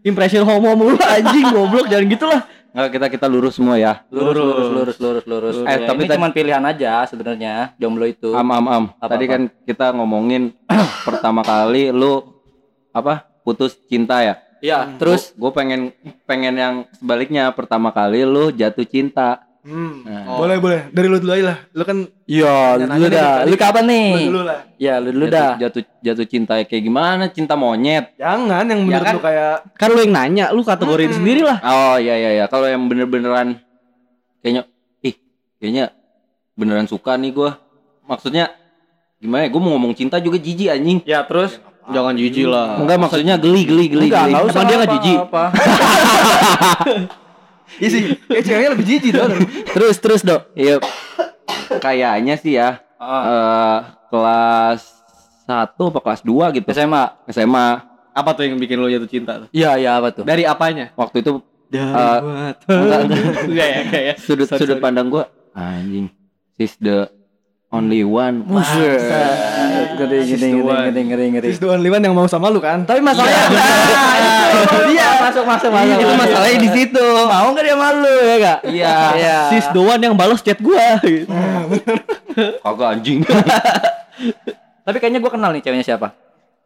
impression 0.00 0.42
homo 0.42 0.72
mulu 0.72 0.94
anjing 0.96 1.42
goblok 1.48 1.86
jangan 1.86 2.06
gitu 2.06 2.26
lah 2.26 2.42
Enggak 2.68 2.90
kita 2.92 3.06
kita 3.10 3.26
lurus 3.26 3.56
semua 3.56 3.74
ya. 3.74 4.04
lurus 4.06 4.38
lurus 4.38 4.68
lurus 4.68 5.24
lurus 5.24 5.24
lurus. 5.26 5.54
Eh, 5.64 5.72
Ya, 5.74 5.88
tapi 5.88 5.98
ini 5.98 6.06
tadi- 6.06 6.14
cuma 6.14 6.28
pilihan 6.30 6.62
aja 6.62 6.92
sebenarnya 7.02 7.72
jomblo 7.74 8.04
itu. 8.04 8.30
Am 8.30 8.44
am 8.46 8.66
am. 8.68 8.84
Apa, 8.94 9.16
Tadi 9.16 9.24
apa? 9.24 9.32
kan 9.32 9.42
kita 9.64 9.86
ngomongin 9.90 10.52
pertama 11.08 11.40
kali 11.40 11.88
lu 11.88 12.22
apa? 12.92 13.24
Putus 13.40 13.72
cinta 13.82 14.20
ya. 14.20 14.36
Iya, 14.60 14.94
terus 14.96 15.32
gue 15.32 15.48
pengen 15.50 15.96
pengen 16.22 16.54
yang 16.54 16.74
sebaliknya 16.92 17.50
pertama 17.50 17.88
kali 17.88 18.22
lu 18.22 18.52
jatuh 18.52 18.84
cinta. 18.84 19.47
Hmm. 19.68 20.00
Nah, 20.00 20.24
Boleh 20.34 20.56
boleh. 20.56 20.80
Dari 20.88 21.06
lu 21.06 21.18
dulu 21.18 21.28
aja 21.30 21.44
lah. 21.46 21.58
Lu 21.70 21.82
kan 21.82 21.98
Iya, 22.24 22.56
lu 22.74 22.88
nih, 22.88 23.08
dah. 23.10 23.44
Lu 23.44 23.54
kapan 23.54 23.84
nih? 23.84 24.08
lu 24.10 24.24
dulu 24.26 24.40
lah. 24.42 24.58
Ya, 24.74 24.96
lu 24.96 25.08
dulu 25.10 25.24
jatuh, 25.26 25.36
dah. 25.36 25.52
jatuh 25.58 25.82
jatuh 26.00 26.24
cinta 26.24 26.52
kayak 26.58 26.80
gimana? 26.80 27.28
Cinta 27.28 27.52
monyet. 27.52 28.16
Jangan 28.16 28.64
yang 28.64 28.80
menurut 28.82 29.04
kan? 29.04 29.14
lu 29.14 29.20
kayak 29.20 29.52
kan 29.74 29.88
lu 29.88 30.00
yang 30.00 30.14
nanya 30.14 30.44
lu 30.48 30.62
kategoriin 30.62 31.10
Hmm. 31.10 31.18
sendiri 31.18 31.42
lah 31.42 31.58
Oh 31.60 31.96
iya 31.96 32.16
iya 32.16 32.30
iya. 32.34 32.44
Kalau 32.46 32.64
yang 32.64 32.80
bener-beneran 32.82 33.60
kayaknya 34.40 34.64
ih 35.00 35.14
kayaknya 35.58 35.92
beneran 36.54 36.84
suka 36.84 37.14
nih 37.14 37.30
gua. 37.30 37.60
Maksudnya 38.02 38.48
gimana 39.18 39.44
ya? 39.44 39.50
Gue 39.50 39.60
mau 39.60 39.72
ngomong 39.74 39.92
cinta 39.92 40.16
juga 40.16 40.36
jijik 40.36 40.70
anjing. 40.70 41.04
Ya, 41.04 41.20
terus 41.22 41.60
jangan 41.88 42.12
jijik 42.14 42.44
lah 42.44 42.76
Enggak 42.78 42.96
maksudnya 42.98 43.36
geli 43.36 43.64
geli 43.64 43.84
geli. 43.86 44.06
Enggak, 44.06 44.22
geli. 44.22 44.32
enggak 44.32 44.44
usah. 44.44 44.54
Emang 44.54 44.64
dia 44.64 44.76
nggak 44.76 44.86
apa- 44.86 44.96
jijik? 44.96 45.18
apa. 45.20 45.44
Iya 47.76 47.88
sih, 47.88 48.00
kayak 48.28 48.42
ceweknya 48.42 48.70
lebih 48.72 48.86
jijik 48.86 49.12
tuh. 49.12 49.28
terus 49.70 49.96
terus, 49.98 50.20
Dok. 50.22 50.52
Iya. 50.52 50.80
Kayaknya 51.78 52.34
sih 52.34 52.54
ya. 52.54 52.80
Ah. 52.96 53.22
eh, 53.22 53.78
kelas 54.08 54.82
1 55.44 55.54
apa 55.78 55.98
kelas 56.00 56.22
2 56.22 56.56
gitu. 56.56 56.66
SMA. 56.68 57.04
SMA. 57.28 57.68
apa 58.10 58.34
tuh 58.34 58.42
yang 58.42 58.58
bikin 58.58 58.74
lu 58.74 58.90
jatuh 58.90 59.06
cinta 59.06 59.38
tuh 59.38 59.48
Iya, 59.48 59.78
iya 59.78 59.90
apa 59.94 60.10
tuh? 60.10 60.26
dari 60.26 60.42
apanya 60.42 60.90
Waktu 60.92 61.22
itu 61.22 61.38
dari 61.64 61.86
Eh, 61.86 62.18
mata 62.18 62.66
enggak, 62.66 63.00
enggak 63.46 63.68
ya 63.68 63.78
enggak 63.80 64.02
ya 64.02 64.14
sudut 64.18 64.46
Sorry, 64.46 64.58
sudut 64.58 64.74
sorry. 64.74 64.82
pandang 64.82 65.06
gua 65.06 65.30
anjing. 65.54 66.10
She's 66.52 66.74
the 66.76 67.06
only 67.70 68.00
one. 68.02 68.42
Buset. 68.42 69.00
Ngeri, 69.90 70.18
ngeri, 70.24 70.48
ngeri, 70.48 70.60
ngeri, 70.62 71.02
ngeri, 71.04 71.24
ngeri. 71.30 71.46
Sis 71.48 71.58
the 71.58 71.68
only 71.68 71.88
one 71.88 72.00
yang 72.00 72.12
mau 72.12 72.24
sama 72.24 72.48
lu 72.48 72.58
kan? 72.58 72.82
Tapi 72.82 72.98
masalahnya 72.98 73.44
Iya, 74.88 75.08
masuk 75.20 75.44
masuk 75.44 75.70
masuk. 75.70 75.96
Itu 75.98 76.14
masalahnya 76.14 76.58
di 76.58 76.70
situ. 76.70 77.04
Mau 77.26 77.46
enggak 77.50 77.64
dia 77.64 77.76
malu 77.76 78.14
ya 78.18 78.34
enggak? 78.34 78.58
Iya. 78.64 78.94
Iya. 79.14 79.38
sis 79.50 79.66
doan 79.70 79.98
yang 79.98 80.14
balas 80.14 80.40
chat 80.40 80.56
gua 80.58 80.96
gitu. 81.02 81.28
Kagak 82.58 82.88
anjing. 82.90 83.20
Tapi 84.82 84.96
kayaknya 84.96 85.20
gua 85.20 85.30
kenal 85.30 85.50
nih 85.52 85.60
ceweknya 85.60 85.84
siapa. 85.84 86.16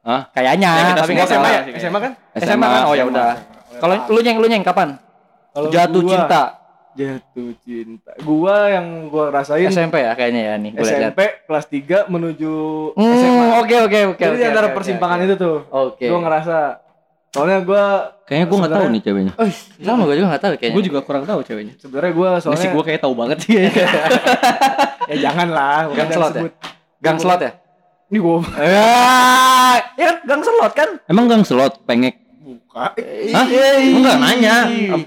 Hah? 0.02 0.30
Kayaknya, 0.30 0.70
Ya, 0.72 0.94
tapi 0.94 1.14
enggak 1.14 1.28
SMA 1.28 1.48
ya? 1.48 1.60
SMA 1.78 1.98
kan? 1.98 2.12
SMA 2.36 2.66
kan? 2.66 2.82
Oh 2.86 2.94
ya 2.94 3.04
udah. 3.04 3.34
Kalau 3.76 3.94
lu 4.08 4.18
nyeng 4.20 4.38
lu 4.38 4.46
nyeng 4.46 4.62
kapan? 4.62 4.98
Jatuh 5.68 6.00
gua- 6.00 6.10
cinta. 6.16 6.42
Jatuh 6.92 7.56
cinta. 7.58 8.12
Gua 8.20 8.68
yang 8.68 9.08
gua 9.08 9.30
rasain 9.30 9.64
SMP 9.66 9.98
ya 9.98 10.12
kayaknya 10.12 10.42
ya 10.44 10.54
nih. 10.56 10.70
Gua 10.72 10.82
lihat. 10.82 11.00
SMP 11.08 11.20
kelas 11.44 11.66
3 11.66 12.06
menuju 12.06 12.52
Hmm, 12.92 13.14
SMA. 13.14 13.44
oke 13.58 13.76
oke 13.82 13.98
oke. 14.12 14.20
Jadi 14.20 14.28
oke, 14.28 14.38
di 14.38 14.46
antara 14.46 14.68
oke, 14.68 14.76
persimpangan 14.76 15.18
oke. 15.18 15.24
itu 15.24 15.34
tuh. 15.34 15.56
Oke. 15.68 16.04
Gua 16.06 16.20
ngerasa 16.20 16.56
soalnya 17.28 17.58
gua 17.62 17.84
Kayaknya 18.22 18.46
gua 18.46 18.58
nggak 18.58 18.72
tahu 18.72 18.86
nih 18.86 19.00
ceweknya. 19.02 19.32
Oh, 19.34 19.48
sama 19.78 20.02
gua 20.02 20.14
juga 20.14 20.26
enggak 20.28 20.42
tahu 20.42 20.52
kayaknya. 20.54 20.72
gua 20.72 20.84
juga 20.84 21.00
kurang 21.00 21.24
tahu 21.24 21.40
ceweknya 21.42 21.74
sebenarnya 21.76 22.12
gua 22.12 22.30
Soalnya 22.36 22.44
soalnya 22.60 22.68
gua 22.72 22.84
kayak 22.84 23.00
tahu 23.00 23.14
banget 23.14 23.38
sih 23.40 23.54
ya 25.10 25.16
jangan 25.18 25.48
lah, 25.48 25.88
Gang 25.88 25.96
yang 25.98 26.10
slot 26.12 26.32
ya? 26.32 26.42
gang 27.00 27.18
slot 27.18 27.40
ya? 27.40 27.50
Ini 28.08 28.18
gua 28.20 28.36
Ya, 28.54 28.88
ya 29.96 30.04
kan 30.06 30.16
gang 30.22 30.42
slot 30.42 30.72
kan? 30.72 30.88
Emang 31.04 31.24
gang 31.26 31.42
slot 31.42 31.80
pengek? 31.82 32.20
Buka. 32.52 32.92
Hah? 33.32 33.46
Enggak 33.80 34.16
nanya. 34.20 34.56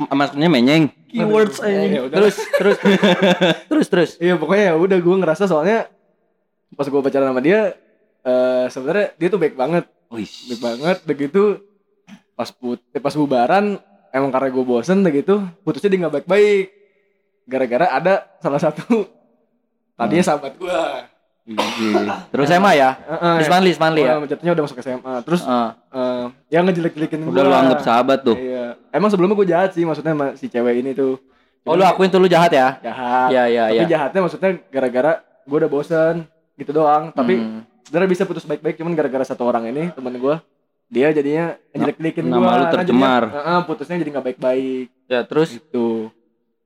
Maksudnya 0.09 0.49
menyeng. 0.49 0.89
keywords 1.15 1.63
Ya 1.63 2.01
udah. 2.03 2.17
Terus 2.19 2.35
terus 2.59 2.77
terus 3.69 3.87
terus. 3.87 4.11
Iya 4.19 4.35
pokoknya 4.35 4.63
ya 4.71 4.75
udah 4.75 4.97
gue 4.99 5.15
ngerasa 5.23 5.47
soalnya 5.47 5.87
pas 6.75 6.87
gue 6.89 6.99
pacaran 6.99 7.31
sama 7.31 7.39
dia 7.39 7.77
eh 8.25 8.65
sebenarnya 8.67 9.13
dia 9.15 9.27
tuh 9.29 9.39
baik 9.39 9.55
banget, 9.55 9.85
Wih. 10.11 10.27
baik 10.27 10.61
banget. 10.61 10.97
Begitu 11.07 11.41
pas 12.35 12.51
put 12.51 12.83
eh, 12.91 12.99
pas 12.99 13.15
bubaran 13.15 13.79
emang 14.11 14.31
karena 14.33 14.49
gue 14.51 14.63
bosen 14.67 14.99
begitu 15.05 15.39
putusnya 15.63 15.87
dia 15.87 15.99
nggak 16.05 16.15
baik-baik. 16.21 16.65
Gara-gara 17.47 17.85
ada 17.95 18.13
salah 18.43 18.59
satu 18.59 19.07
tadinya 19.97 20.25
sahabat 20.25 20.59
gue. 20.59 20.81
Terus 21.45 22.45
SMA 22.49 22.71
ya? 22.73 22.97
Heeh. 22.97 23.35
Lismanli, 23.39 23.69
Lismanli 23.69 24.01
ya. 24.01 24.17
jatuhnya 24.25 24.53
udah 24.57 24.63
masuk 24.65 24.77
SMA. 24.81 25.13
Terus 25.21 25.41
Heeh. 25.45 25.69
eh 25.93 26.25
ya 26.49 26.59
ngejelek-jelekin 26.65 27.19
gue. 27.21 27.31
udah 27.31 27.43
lu 27.43 27.53
anggap 27.53 27.79
sahabat 27.85 28.25
tuh. 28.25 28.33
Iya. 28.33 28.73
Emang 28.89 29.13
sebelumnya 29.13 29.37
gue 29.37 29.47
jahat 29.47 29.69
sih 29.71 29.85
maksudnya 29.85 30.11
sama 30.11 30.27
si 30.33 30.49
cewek 30.49 30.81
ini 30.81 30.91
tuh. 30.91 31.21
Oh 31.61 31.73
lu 31.73 31.81
akuin 31.81 32.09
tuh 32.09 32.17
lu 32.17 32.25
jahat 32.25 32.49
ya? 32.49 32.77
jahat. 32.81 33.29
Iya 33.29 33.43
iya 33.45 33.63
Tapi 33.67 33.77
iya. 33.77 33.85
jahatnya 33.87 34.19
maksudnya 34.21 34.51
gara-gara 34.69 35.11
gue 35.21 35.57
udah 35.57 35.69
bosen 35.69 36.15
gitu 36.57 36.71
doang. 36.73 37.13
Tapi 37.13 37.33
Hmm. 37.37 37.61
sebenarnya 37.85 38.09
bisa 38.09 38.23
putus 38.25 38.43
baik-baik 38.43 38.75
cuman 38.75 38.97
gara-gara 38.97 39.21
satu 39.23 39.45
orang 39.45 39.69
ini 39.69 39.93
temen 39.93 40.17
gue 40.17 40.35
dia 40.87 41.09
jadinya 41.09 41.53
ngejelek-jelekin 41.73 42.25
nama 42.25 42.41
gue. 42.47 42.57
lu 42.57 42.65
tercemar. 42.71 43.23
putusnya 43.65 43.97
jadi 43.97 44.09
nggak 44.09 44.25
baik-baik 44.33 44.85
ya 45.05 45.21
terus 45.21 45.53
gitu. 45.53 46.09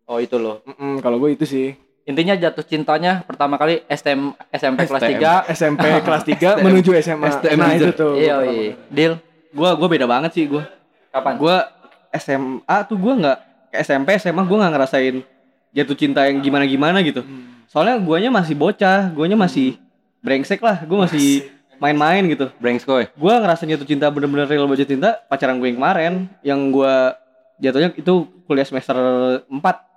oh 0.04 0.18
itu 0.18 0.36
loh. 0.36 0.64
Mm-mm, 0.66 1.00
kalau 1.00 1.20
gue 1.20 1.36
itu 1.36 1.44
sih 1.44 1.76
Intinya 2.10 2.34
jatuh 2.34 2.66
cintanya 2.66 3.22
pertama 3.22 3.54
kali 3.54 3.86
STM 3.86 4.34
SMP 4.50 4.80
kelas 4.84 4.98
STM. 5.00 5.22
3. 5.46 5.54
SMP 5.54 5.84
kelas 6.02 6.24
3 6.26 6.66
menuju 6.66 6.90
SMA. 6.98 7.28
STM 7.32 7.56
nah 7.56 7.70
itu 7.72 7.92
tuh. 7.94 8.18
Iya, 8.18 8.36
iya. 8.44 8.74
Deal. 8.90 9.14
gua 9.50 9.74
gua 9.74 9.86
beda 9.88 10.06
banget 10.06 10.30
sih 10.32 10.46
gua 10.46 10.66
Kapan? 11.10 11.34
gua 11.38 11.70
SMA 12.12 12.78
tuh 12.86 12.98
gua 12.98 13.14
nggak 13.16 13.38
ke 13.70 13.78
SMP 13.80 14.18
SMA 14.18 14.42
gua 14.44 14.58
nggak 14.60 14.74
ngerasain 14.76 15.16
jatuh 15.72 15.94
cinta 15.96 16.26
yang 16.26 16.38
gimana 16.40 16.66
gimana 16.66 17.02
gitu 17.02 17.22
Hmm. 17.22 17.66
soalnya 17.66 17.98
guanya 17.98 18.30
masih 18.32 18.54
bocah 18.54 19.10
guanya 19.10 19.34
masih 19.34 19.78
brengsek 20.20 20.58
lah 20.60 20.82
gua 20.84 21.06
masih 21.06 21.50
main-main 21.78 22.26
gitu 22.28 22.50
Brengskoy. 22.58 23.10
gua 23.16 23.38
ngerasa 23.40 23.66
jatuh 23.66 23.86
cinta 23.86 24.06
bener-bener 24.08 24.46
real 24.46 24.66
jatuh 24.68 24.86
cinta 24.92 25.18
pacaran 25.26 25.58
gue 25.58 25.66
yang 25.66 25.78
kemarin 25.78 26.14
yang 26.42 26.60
gua 26.70 27.18
jatuhnya 27.58 27.90
itu 27.92 28.14
kuliah 28.46 28.66
semester 28.66 28.98
4 29.46 29.50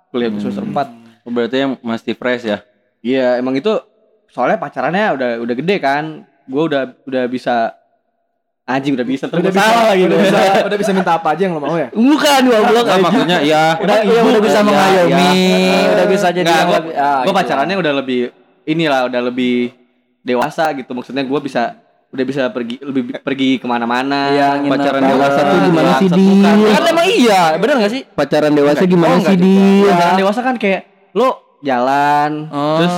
kuliah 0.09 0.29
Hmm. 0.29 0.39
semester 0.39 0.63
4 0.63 1.02
Berarti 1.23 1.57
yang 1.57 1.71
masih 1.79 2.13
fresh 2.13 2.43
ya. 2.43 2.59
iya 3.03 3.35
emang 3.35 3.55
itu 3.55 3.71
soalnya 4.27 4.55
pacarannya 4.55 5.11
udah 5.13 5.29
udah 5.43 5.55
gede 5.55 5.75
kan 5.77 6.23
gua 6.47 6.63
udah 6.71 6.81
udah 7.03 7.23
bisa 7.27 7.75
anjing 8.63 8.95
udah 8.95 9.03
bisa 9.07 9.27
terus 9.27 9.43
Udah 9.43 9.51
bisa, 9.51 9.59
salah 9.59 9.83
lagi 9.91 10.03
udah 10.07 10.19
bisa, 10.23 10.37
udah 10.71 10.77
bisa 10.79 10.91
minta 10.95 11.11
apa 11.19 11.27
aja 11.35 11.41
yang 11.43 11.53
lo 11.55 11.59
mau 11.59 11.75
ya? 11.75 11.91
bukan 11.91 12.41
goblok 12.47 12.85
Enggak 12.87 12.99
maksudnya 13.03 13.37
ya 13.43 13.63
Udah, 13.83 13.97
iya, 14.07 14.21
udah 14.23 14.41
bisa 14.41 14.59
Iya, 14.59 14.67
mengayomi, 14.67 15.31
iya. 15.35 15.91
udah 15.91 16.05
bisa 16.07 16.27
jadi 16.31 16.47
Nggak, 16.47 16.63
gua, 16.63 16.79
ah, 16.79 16.81
gua 16.87 17.23
gitu. 17.27 17.39
pacarannya 17.43 17.75
udah 17.83 17.93
lebih 17.99 18.21
inilah 18.63 19.01
udah 19.11 19.21
lebih 19.27 19.55
dewasa 20.23 20.71
gitu 20.79 20.91
maksudnya 20.95 21.23
gua 21.27 21.39
bisa 21.43 21.75
udah 22.13 22.25
bisa 22.29 22.45
pergi 22.53 22.77
lebih 22.79 23.03
pergi 23.19 23.57
ke 23.57 23.65
mana-mana 23.67 24.31
Iya, 24.31 24.47
nginep 24.63 24.71
pacaran 24.79 25.01
dewasa 25.01 25.39
tuh 25.43 25.57
gimana 25.59 25.89
sih, 25.97 26.07
Bangsat, 26.07 26.17
Di? 26.17 26.25
bukan. 26.29 26.55
Kan 26.71 26.83
emang 26.87 27.07
iya, 27.09 27.41
bener 27.57 27.75
gak 27.81 27.91
sih? 27.91 28.01
pacaran 28.05 28.53
dewasa 28.53 28.83
gimana 28.85 29.13
oh, 29.17 29.21
sih 29.25 29.35
di? 29.35 29.55
Pacaran 29.81 30.15
dewasa 30.15 30.39
kan 30.39 30.55
kayak 30.61 30.81
lo 31.13 31.29
jalan 31.59 32.49
Oh. 32.49 32.77
terus 32.77 32.95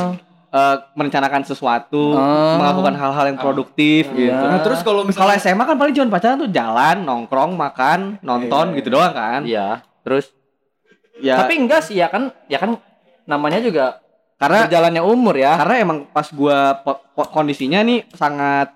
eh, 0.50 0.76
merencanakan 0.94 1.44
sesuatu 1.44 2.12
Oh. 2.12 2.56
melakukan 2.58 2.96
hal-hal 2.96 3.26
yang 3.28 3.38
produktif 3.38 4.08
gitu 4.10 4.32
Iya. 4.32 4.40
Nah, 4.50 4.60
terus 4.60 4.80
kalau 4.80 5.04
kalau 5.04 5.08
misalnya 5.08 5.38
SMA 5.38 5.64
kan 5.64 5.76
paling 5.76 5.94
cuma 5.94 6.08
pacaran 6.10 6.40
tuh 6.40 6.50
jalan 6.50 6.98
nongkrong 7.02 7.54
makan 7.54 8.00
nonton 8.22 8.72
Iya. 8.72 8.76
gitu 8.78 8.88
doang 8.90 9.12
kan 9.12 9.42
Iya. 9.44 9.84
Terus 10.02 10.32
ya 11.18 11.36
tapi 11.38 11.56
enggak 11.58 11.82
sih 11.82 11.96
ya 11.96 12.08
kan 12.08 12.32
ya 12.46 12.56
kan 12.56 12.76
namanya 13.24 13.60
juga 13.60 14.00
karena 14.36 14.64
berjalannya 14.64 15.00
umur 15.02 15.32
ya. 15.34 15.56
karena 15.56 15.76
emang 15.82 15.98
pas 16.08 16.28
gua 16.30 16.76
po- 16.78 17.00
po- 17.10 17.30
kondisinya 17.30 17.80
nih 17.82 18.04
sangat 18.12 18.68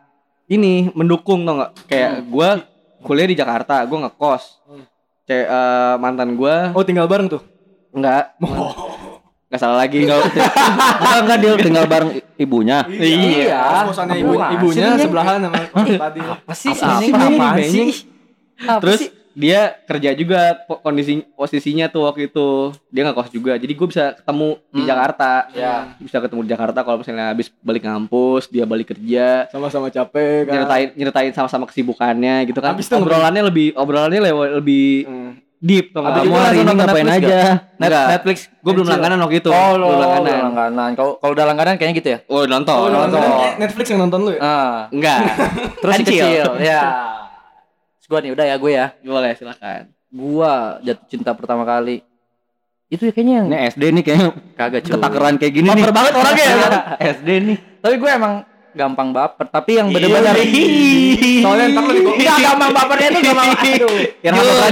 ini 0.48 0.88
mendukung 0.90 1.44
tau 1.44 1.60
nggak 1.60 1.72
kayak 1.86 2.12
gua 2.26 2.64
kuliah 3.00 3.26
di 3.26 3.36
Jakarta 3.36 3.84
gua 3.84 4.04
ngekos 4.06 4.44
Hmm. 4.66 4.84
Ce- 5.24 5.46
eh, 5.46 5.96
mantan 5.96 6.34
gua 6.34 6.72
oh 6.72 6.82
tinggal 6.82 7.06
bareng 7.06 7.28
tuh. 7.28 7.44
enggak 7.92 8.40
nggak 9.50 9.60
salah 9.60 9.78
lagi 9.80 10.06
Enggak 10.06 10.30
enggak 11.20 11.38
dia 11.42 11.52
tinggal 11.58 11.86
bareng 11.86 12.12
ibunya. 12.36 12.86
Iya. 12.86 13.84
Kosannya 13.84 14.14
Apa 14.14 14.22
ibu, 14.22 14.34
ibunya 14.56 14.88
sebelahan 14.96 15.38
sama 15.42 15.58
tadi. 15.98 16.20
Apa 16.22 16.54
sih 16.54 16.72
Apa 16.72 16.86
ini? 16.86 16.94
sih 16.96 17.10
ini? 17.10 17.36
Apaan 17.36 17.58
sih? 17.64 17.90
Apa 18.60 18.80
terus 18.80 19.02
dia 19.32 19.60
kerja 19.84 20.10
juga 20.14 20.40
kondisi 20.84 21.24
posisinya 21.32 21.88
tuh 21.88 22.04
waktu 22.04 22.28
itu 22.28 22.48
dia 22.88 23.02
nggak 23.02 23.16
kos 23.16 23.32
juga 23.32 23.56
jadi 23.56 23.72
gue 23.72 23.88
bisa 23.88 24.12
ketemu 24.14 24.50
di 24.68 24.82
Hmm. 24.82 24.90
Jakarta 24.90 25.32
Ya. 25.50 25.74
bisa 25.96 26.18
ketemu 26.20 26.42
di 26.44 26.50
Jakarta 26.50 26.80
kalau 26.82 26.98
misalnya 26.98 27.32
habis 27.32 27.48
balik 27.58 27.82
kampus 27.82 28.44
dia 28.46 28.66
balik 28.66 28.90
kerja 28.90 29.48
Sama-sama 29.48 29.88
capek 29.88 30.44
kan. 30.44 30.52
nyeritain 30.52 30.88
nyeritain 30.94 31.32
sama-sama 31.32 31.66
kesibukannya 31.66 32.46
gitu 32.46 32.60
kan 32.60 32.76
Habis 32.76 32.86
itu 32.86 32.96
obrolannya 32.96 33.44
lebih 33.44 33.68
obrolannya 33.74 34.22
lewat 34.22 34.48
lebih 34.60 34.88
Hmm. 35.06 35.32
Deep 35.60 35.92
tuh 35.92 36.00
Habis 36.00 36.16
kamu 36.18 36.30
itu 36.30 36.40
hari 36.40 36.56
ini 36.56 36.64
nonton 36.64 36.78
ngapain 36.80 37.04
Netflix 37.04 37.20
aja 37.22 37.40
Net 37.76 37.86
Enggak. 37.86 38.06
Netflix. 38.10 38.38
gue 38.50 38.72
belum 38.74 38.88
langganan 38.88 39.18
waktu 39.20 39.36
itu 39.38 39.50
Oh, 39.50 39.72
lo 39.72 39.86
belum 39.86 39.92
udah 39.92 40.08
langganan 40.10 40.42
langganan. 40.46 40.90
Kalau 40.94 41.12
kalau 41.16 41.32
udah 41.34 41.46
langganan 41.46 41.74
kayaknya 41.76 41.96
gitu 41.96 42.10
ya. 42.10 42.20
oh 42.26 42.44
nonton 42.46 42.76
Oh, 42.76 42.88
nonton. 42.88 43.20
nonton. 43.20 43.52
Netflix 43.58 43.86
yang 43.88 44.00
nonton 44.02 44.20
lu 44.22 44.32
ya? 44.32 44.40
Ah. 44.40 44.78
enggak 44.90 45.20
Terus 45.82 45.94
si 45.94 46.04
Kecil. 46.06 46.24
kecil. 46.24 46.48
Ya. 46.60 46.82
Terus 47.98 48.08
gua 48.08 48.20
nih 48.20 48.32
udah 48.32 48.46
ya 48.46 48.56
gue 48.56 48.72
ya. 48.72 48.86
boleh 49.02 49.32
silakan 49.34 49.82
Gua 50.10 50.54
jatuh 50.80 51.06
cinta 51.06 51.32
pertama 51.32 51.62
kali. 51.64 52.02
Itu 52.88 53.04
ya 53.04 53.12
kayaknya 53.12 53.34
yang 53.36 53.48
Ini 53.48 53.58
SD 53.70 53.84
nih 53.92 54.02
kayaknya 54.02 54.28
kagak 54.56 54.82
cuy. 54.82 54.92
ketakeran 54.92 55.34
kayak 55.36 55.54
gini 55.54 55.68
nih. 55.70 55.84
Baper 55.84 55.94
banget 55.94 56.14
orangnya 56.16 56.44
ya. 56.44 56.58
SD 57.14 57.30
nih. 57.44 57.58
Tapi 57.78 57.96
gue 57.96 58.10
emang 58.10 58.34
gampang 58.72 59.10
baper. 59.12 59.46
Tapi 59.46 59.72
yang 59.76 59.88
bener-bener 59.90 60.34
Ih. 60.40 61.44
Soalnya 61.44 61.66
ntar 61.70 61.84
lu 61.86 62.10
Enggak 62.10 62.38
gampang 62.40 62.72
bapernya 62.72 63.08
itu 63.12 63.20
gampang 63.22 63.50
aduh. 63.52 64.02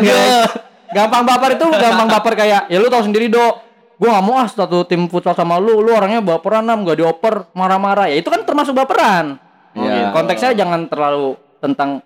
Guys. 0.01 0.49
Gampang 0.97 1.23
baper 1.23 1.49
itu 1.53 1.65
gampang 1.69 2.07
baper 2.09 2.33
kayak 2.33 2.61
ya 2.67 2.77
lu 2.81 2.89
tahu 2.89 3.05
sendiri 3.05 3.29
dok. 3.29 3.53
Gue 3.97 4.13
gak 4.13 4.25
mau 4.25 4.37
ah 4.37 4.45
satu 4.45 4.85
tim 4.85 5.09
futsal 5.09 5.33
sama 5.33 5.57
lu, 5.57 5.81
lu 5.81 5.89
orangnya 5.89 6.21
baperan 6.21 6.61
nam, 6.61 6.85
gak 6.85 7.01
dioper, 7.01 7.49
marah-marah. 7.57 8.05
Ya 8.05 8.21
itu 8.21 8.29
kan 8.29 8.45
termasuk 8.45 8.77
baperan. 8.77 9.41
Iya. 9.73 10.13
Konteksnya 10.13 10.53
jangan 10.53 10.85
terlalu 10.85 11.33
tentang 11.57 12.05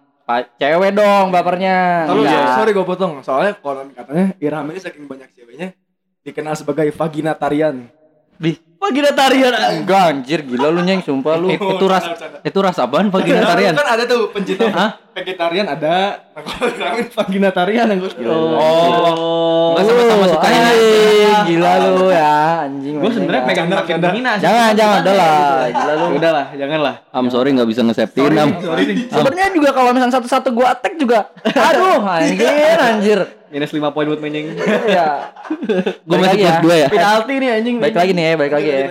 cewek 0.56 0.96
dong 0.96 1.36
bapernya. 1.36 2.08
Lalu 2.08 2.32
ya, 2.32 2.56
sorry 2.56 2.72
gue 2.72 2.86
potong. 2.88 3.20
Soalnya 3.20 3.60
konon 3.60 3.92
katanya 3.92 4.32
Irham 4.40 4.72
ini 4.72 4.80
saking 4.80 5.04
banyak 5.04 5.28
ceweknya 5.36 5.76
dikenal 6.24 6.56
sebagai 6.56 6.88
vaginatarian. 6.96 7.92
Vaginatarian 8.82 9.54
Enggak 9.78 10.02
anjir 10.10 10.42
gila 10.42 10.74
lu 10.74 10.82
nyeng 10.82 11.06
sumpah 11.06 11.38
lu. 11.38 11.52
It- 11.54 11.62
itu 11.62 11.86
ras 11.86 12.06
itu 12.42 12.60
ras 12.64 12.78
apaan 12.82 13.14
vaginatarian? 13.14 13.78
Kan 13.78 13.88
ada 14.00 14.04
tuh 14.10 14.34
pencinta 14.34 14.98
vegetarian 15.12 15.68
ada. 15.68 16.24
Ini 16.32 17.04
vaginatarian 17.12 17.86
yang 17.92 18.00
gue 18.00 18.12
oh 18.24 19.76
Enggak 19.76 19.84
sama-sama 19.88 20.26
suka 20.28 20.48
ya. 20.48 20.70
Gila 21.42 21.72
lu 21.84 22.08
ya 22.10 22.34
anjing. 22.64 22.96
gue 23.02 23.12
sebenarnya 23.12 23.44
pegang 23.44 23.68
makin 23.68 23.98
dominan 24.00 24.36
Jangan 24.38 24.72
jangan 24.78 24.98
udah 25.04 25.16
lah 25.16 25.36
gila 25.70 25.94
lu. 25.94 26.06
udah 26.16 26.32
lah 26.32 26.46
janganlah 26.54 26.96
Am 27.12 27.26
sorry 27.28 27.50
nggak 27.52 27.70
bisa 27.70 27.82
ngeseptin 27.84 28.32
am. 28.36 28.50
Sebenarnya 29.10 29.50
juga 29.52 29.70
kalau 29.74 29.90
misalnya 29.92 30.16
satu-satu 30.16 30.50
gua 30.54 30.72
attack 30.72 30.96
juga. 30.96 31.28
Aduh 31.72 32.00
anjir 32.04 32.78
anjir. 32.78 33.20
minus 33.52 33.76
5 33.76 33.84
poin 33.92 34.08
buat 34.08 34.22
menying 34.24 34.56
Ya. 34.88 35.36
Gue 36.08 36.16
masih 36.16 36.40
plus 36.40 36.56
ya. 36.56 36.62
dua 36.64 36.76
ya. 36.78 36.88
penalti 36.88 37.34
nih 37.36 37.50
anjing 37.52 37.76
Baik 37.84 37.96
lagi 38.00 38.12
nih 38.16 38.24
ya, 38.24 38.34
balik 38.40 38.54
lagi 38.56 38.70
ya. 38.70 38.88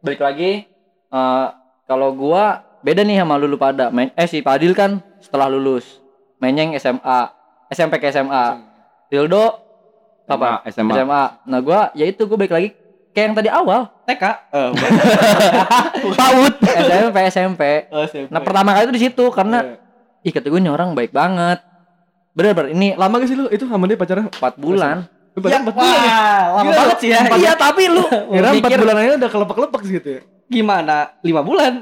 Balik 0.00 0.20
lagi 0.24 0.50
eh, 1.12 1.46
kalau 1.84 2.08
gua 2.16 2.44
beda 2.80 3.04
nih 3.04 3.20
sama 3.20 3.36
lulu 3.36 3.54
pada. 3.54 3.92
Main, 3.92 4.10
eh 4.16 4.24
si 4.24 4.40
Padil 4.40 4.72
kan 4.72 4.98
setelah 5.22 5.46
lulus 5.46 6.02
yang 6.42 6.74
SMA, 6.74 7.18
SMP 7.70 8.02
ke 8.02 8.10
SMA. 8.10 8.44
Dildo 9.06 9.62
apa? 10.26 10.66
SMA. 10.66 10.92
SMA. 10.98 11.22
Nah 11.46 11.58
gua 11.62 11.94
ya 11.94 12.04
itu 12.10 12.26
gua 12.26 12.34
balik 12.34 12.52
lagi 12.52 12.68
kayak 13.12 13.24
yang 13.30 13.36
tadi 13.36 13.48
awal. 13.52 13.80
TK 14.08 14.24
PAUD 16.18 16.54
SMP 16.64 17.16
SMP. 17.30 17.62
oh, 17.92 18.02
SMP. 18.10 18.28
Nah 18.34 18.40
pertama 18.42 18.74
kali 18.74 18.90
itu 18.90 18.94
di 18.98 19.02
situ 19.06 19.24
karena 19.30 19.78
ih 20.26 20.32
kata 20.32 20.48
gue 20.50 20.60
ini 20.60 20.72
orang 20.72 20.96
baik 20.96 21.14
banget. 21.14 21.62
Bener 22.32 22.56
bener 22.56 22.72
ini 22.72 22.96
Lama 22.96 23.20
gak 23.20 23.28
sih 23.28 23.36
lu 23.36 23.46
itu 23.52 23.68
sama 23.68 23.84
dia 23.84 24.00
pacaran? 24.00 24.26
4 24.32 24.40
bulan. 24.56 25.04
Lu 25.36 25.38
pacaran 25.44 25.62
4 25.68 25.76
bulan 25.76 25.98
ya? 26.00 26.20
Lama 26.56 26.70
Gila, 26.72 26.78
banget 26.80 26.98
sih 26.98 27.08
ya. 27.12 27.20
Iya 27.28 27.52
tapi 27.54 27.82
lu 27.86 28.04
Irham 28.36 28.54
4 28.56 28.64
mikir 28.64 28.78
bulan 28.80 28.96
aja 28.98 29.12
udah 29.20 29.30
kelepek-lepek 29.30 29.82
gitu 30.00 30.08
ya? 30.08 30.20
Gimana? 30.48 30.96
5 31.20 31.48
bulan. 31.48 31.72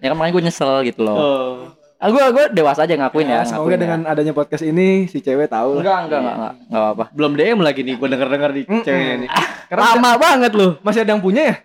ya 0.00 0.06
kan 0.12 0.16
makanya 0.16 0.32
gue 0.32 0.42
nyesel 0.48 0.72
gitu 0.88 1.00
loh. 1.04 1.16
oh. 1.16 1.83
Ah, 2.04 2.12
gue 2.12 2.20
gue 2.36 2.44
dewasa 2.52 2.84
aja 2.84 3.00
ngakuin 3.00 3.24
ya. 3.24 3.40
Ya, 3.40 3.48
semoga 3.48 3.64
ngakuin 3.64 3.80
dengan 3.80 4.00
ya. 4.04 4.12
adanya 4.12 4.32
podcast 4.36 4.60
ini 4.60 5.08
si 5.08 5.24
cewek 5.24 5.48
tahu 5.48 5.80
lah. 5.80 5.88
enggak 5.88 5.98
enggak 6.04 6.20
enggak 6.20 6.36
enggak 6.36 6.52
enggak 6.68 6.82
apa-apa. 6.84 7.04
Belum 7.16 7.32
DM 7.32 7.58
lagi 7.64 7.80
nih, 7.80 7.94
gua 7.96 8.08
denger-denger 8.12 8.50
di 8.52 8.62
Mm-mm. 8.68 8.84
ceweknya 8.84 9.14
nih. 9.24 9.28
Lama 9.72 10.10
banget 10.20 10.52
lu. 10.52 10.68
Masih 10.84 11.00
ada 11.00 11.16
yang 11.16 11.24
punya 11.24 11.42
ya? 11.48 11.56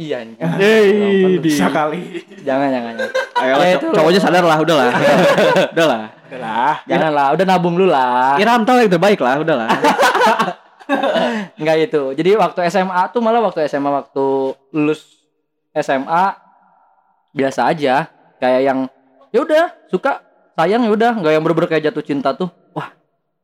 Iya. 0.00 0.18
Hei, 0.56 1.36
bisa 1.36 1.68
kali. 1.68 2.24
Jangan 2.40 2.72
jangan. 2.72 2.92
jangan. 2.96 3.12
Ayo 3.44 3.52
Ya, 3.52 3.56
lah, 3.60 3.68
itu. 3.76 3.86
cowoknya 3.92 4.20
sadar 4.24 4.44
lah, 4.48 4.56
udah 4.56 4.76
lah. 4.80 4.88
udah 5.76 5.86
lah. 5.86 6.02
Udahlah. 6.30 6.74
Janganlah, 6.88 7.26
udah 7.36 7.44
nabung 7.44 7.76
lu 7.76 7.84
lah. 7.84 8.40
Irham 8.40 8.64
tahu 8.64 8.80
yang 8.80 8.88
terbaik 8.88 9.20
lah, 9.20 9.36
udah 9.36 9.56
lah. 9.60 9.68
Enggak 11.60 11.76
itu. 11.92 12.02
Jadi 12.16 12.30
waktu 12.40 12.72
SMA 12.72 13.02
tuh 13.12 13.20
malah 13.20 13.44
waktu 13.44 13.68
SMA 13.68 13.90
waktu 13.92 14.26
lulus 14.72 15.04
SMA 15.76 16.24
biasa 17.36 17.68
aja, 17.68 18.08
kayak 18.40 18.62
yang 18.64 18.78
ya 19.30 19.40
udah 19.42 19.66
suka 19.90 20.22
sayang 20.58 20.84
ya 20.86 20.92
udah, 20.92 21.12
nggak 21.18 21.32
yang 21.32 21.42
bener-bener 21.42 21.70
kayak 21.70 21.84
jatuh 21.90 22.04
cinta 22.04 22.36
tuh. 22.36 22.50
Wah, 22.76 22.92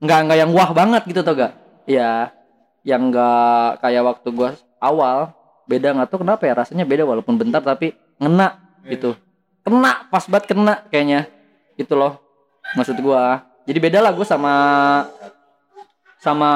nggak 0.03 0.19
nggak 0.31 0.39
yang 0.39 0.51
wah 0.53 0.71
banget 0.75 1.03
gitu 1.09 1.25
tau 1.25 1.35
gak? 1.39 1.53
Ya, 1.87 2.35
yang 2.87 3.11
nggak 3.11 3.83
kayak 3.83 4.03
waktu 4.07 4.29
gua 4.31 4.55
awal 4.79 5.35
beda 5.67 5.91
nggak 5.91 6.09
tuh 6.15 6.23
kenapa 6.23 6.47
ya 6.47 6.55
rasanya 6.55 6.87
beda 6.87 7.03
walaupun 7.03 7.35
bentar 7.35 7.59
tapi 7.59 7.99
ngena 8.23 8.55
gitu 8.87 9.19
kena 9.67 10.07
pas 10.07 10.23
banget 10.31 10.55
kena 10.55 10.87
kayaknya 10.95 11.27
itu 11.75 11.91
loh 11.99 12.23
maksud 12.79 12.95
gua 13.03 13.43
jadi 13.67 13.79
beda 13.83 13.99
lah 13.99 14.15
gua 14.15 14.23
sama 14.23 14.55
sama 16.23 16.51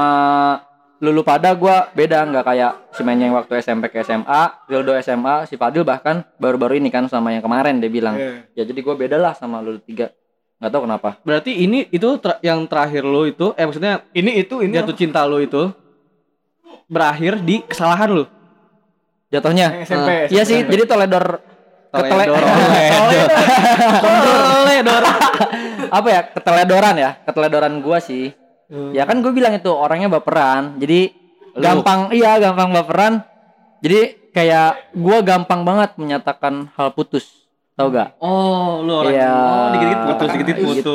lulu 1.00 1.20
pada 1.22 1.52
gua 1.52 1.88
beda 1.90 2.22
nggak 2.22 2.44
kayak 2.44 2.72
si 2.90 3.00
Menyeng 3.00 3.32
waktu 3.32 3.56
SMP 3.58 3.88
ke 3.88 4.00
SMA 4.00 4.40
Rildo 4.64 4.92
SMA 4.98 5.44
si 5.44 5.56
Fadil 5.56 5.80
bahkan 5.80 6.20
baru-baru 6.36 6.76
ini 6.76 6.88
kan 6.88 7.04
sama 7.06 7.30
yang 7.30 7.40
kemarin 7.40 7.76
dia 7.76 7.88
bilang 7.88 8.14
Iya. 8.14 8.32
ya 8.54 8.62
jadi 8.64 8.80
gua 8.80 8.94
beda 8.94 9.16
lah 9.16 9.32
sama 9.32 9.58
lulu 9.58 9.80
tiga 9.80 10.12
nggak 10.56 10.70
tahu 10.70 10.82
kenapa 10.84 11.10
Berarti 11.22 11.56
ini 11.58 11.88
itu 11.88 12.04
ter- 12.16 12.36
yang 12.42 12.60
terakhir 12.64 13.00
lo 13.02 13.24
itu, 13.24 13.52
eh 13.54 13.64
maksudnya 13.64 14.04
Ini 14.10 14.30
itu 14.38 14.60
ini 14.60 14.72
jatuh 14.74 14.92
cinta 14.92 15.24
lo 15.24 15.38
itu 15.38 15.72
berakhir 16.86 17.40
di 17.40 17.62
kesalahan 17.62 18.10
lo. 18.10 18.24
jatuhnya 19.26 19.72
Yang 19.72 19.84
SMP. 19.86 20.08
Eh, 20.10 20.22
iya 20.28 20.42
sih 20.42 20.58
jadi 20.60 20.84
toledor 20.84 21.40
ketele 21.88 22.24
Toledor. 22.28 22.44
Toledor. 24.04 25.02
apa 25.90 26.08
ya 26.08 26.20
keteledoran 26.28 26.94
ya 26.94 27.10
keteledoran 27.24 27.72
gua 27.78 27.98
sih 27.98 28.30
ya 28.90 29.02
kan 29.02 29.18
gue 29.18 29.30
bilang 29.30 29.52
itu 29.52 29.68
orangnya 29.68 30.06
baperan 30.08 30.76
jadi 30.76 31.10
Lu. 31.50 31.58
gampang 31.58 32.10
iya 32.10 32.38
gampang 32.38 32.70
baperan 32.70 33.26
jadi 33.78 34.00
kayak 34.30 34.94
gua 34.94 35.18
gampang 35.20 35.60
banget 35.60 35.90
menyatakan 35.96 36.70
hal 36.72 36.90
putus 36.90 37.26
tau 37.72 37.88
gak 37.88 38.14
Oh, 38.18 38.78
lu 38.80 38.92
orang. 38.94 39.10
Iya. 39.10 39.32
Oh, 39.32 39.66
dikit-dikit 39.72 40.00
putus, 40.06 40.28
dikit 40.32 40.56
putus. 40.60 40.76
gitu 40.78 40.94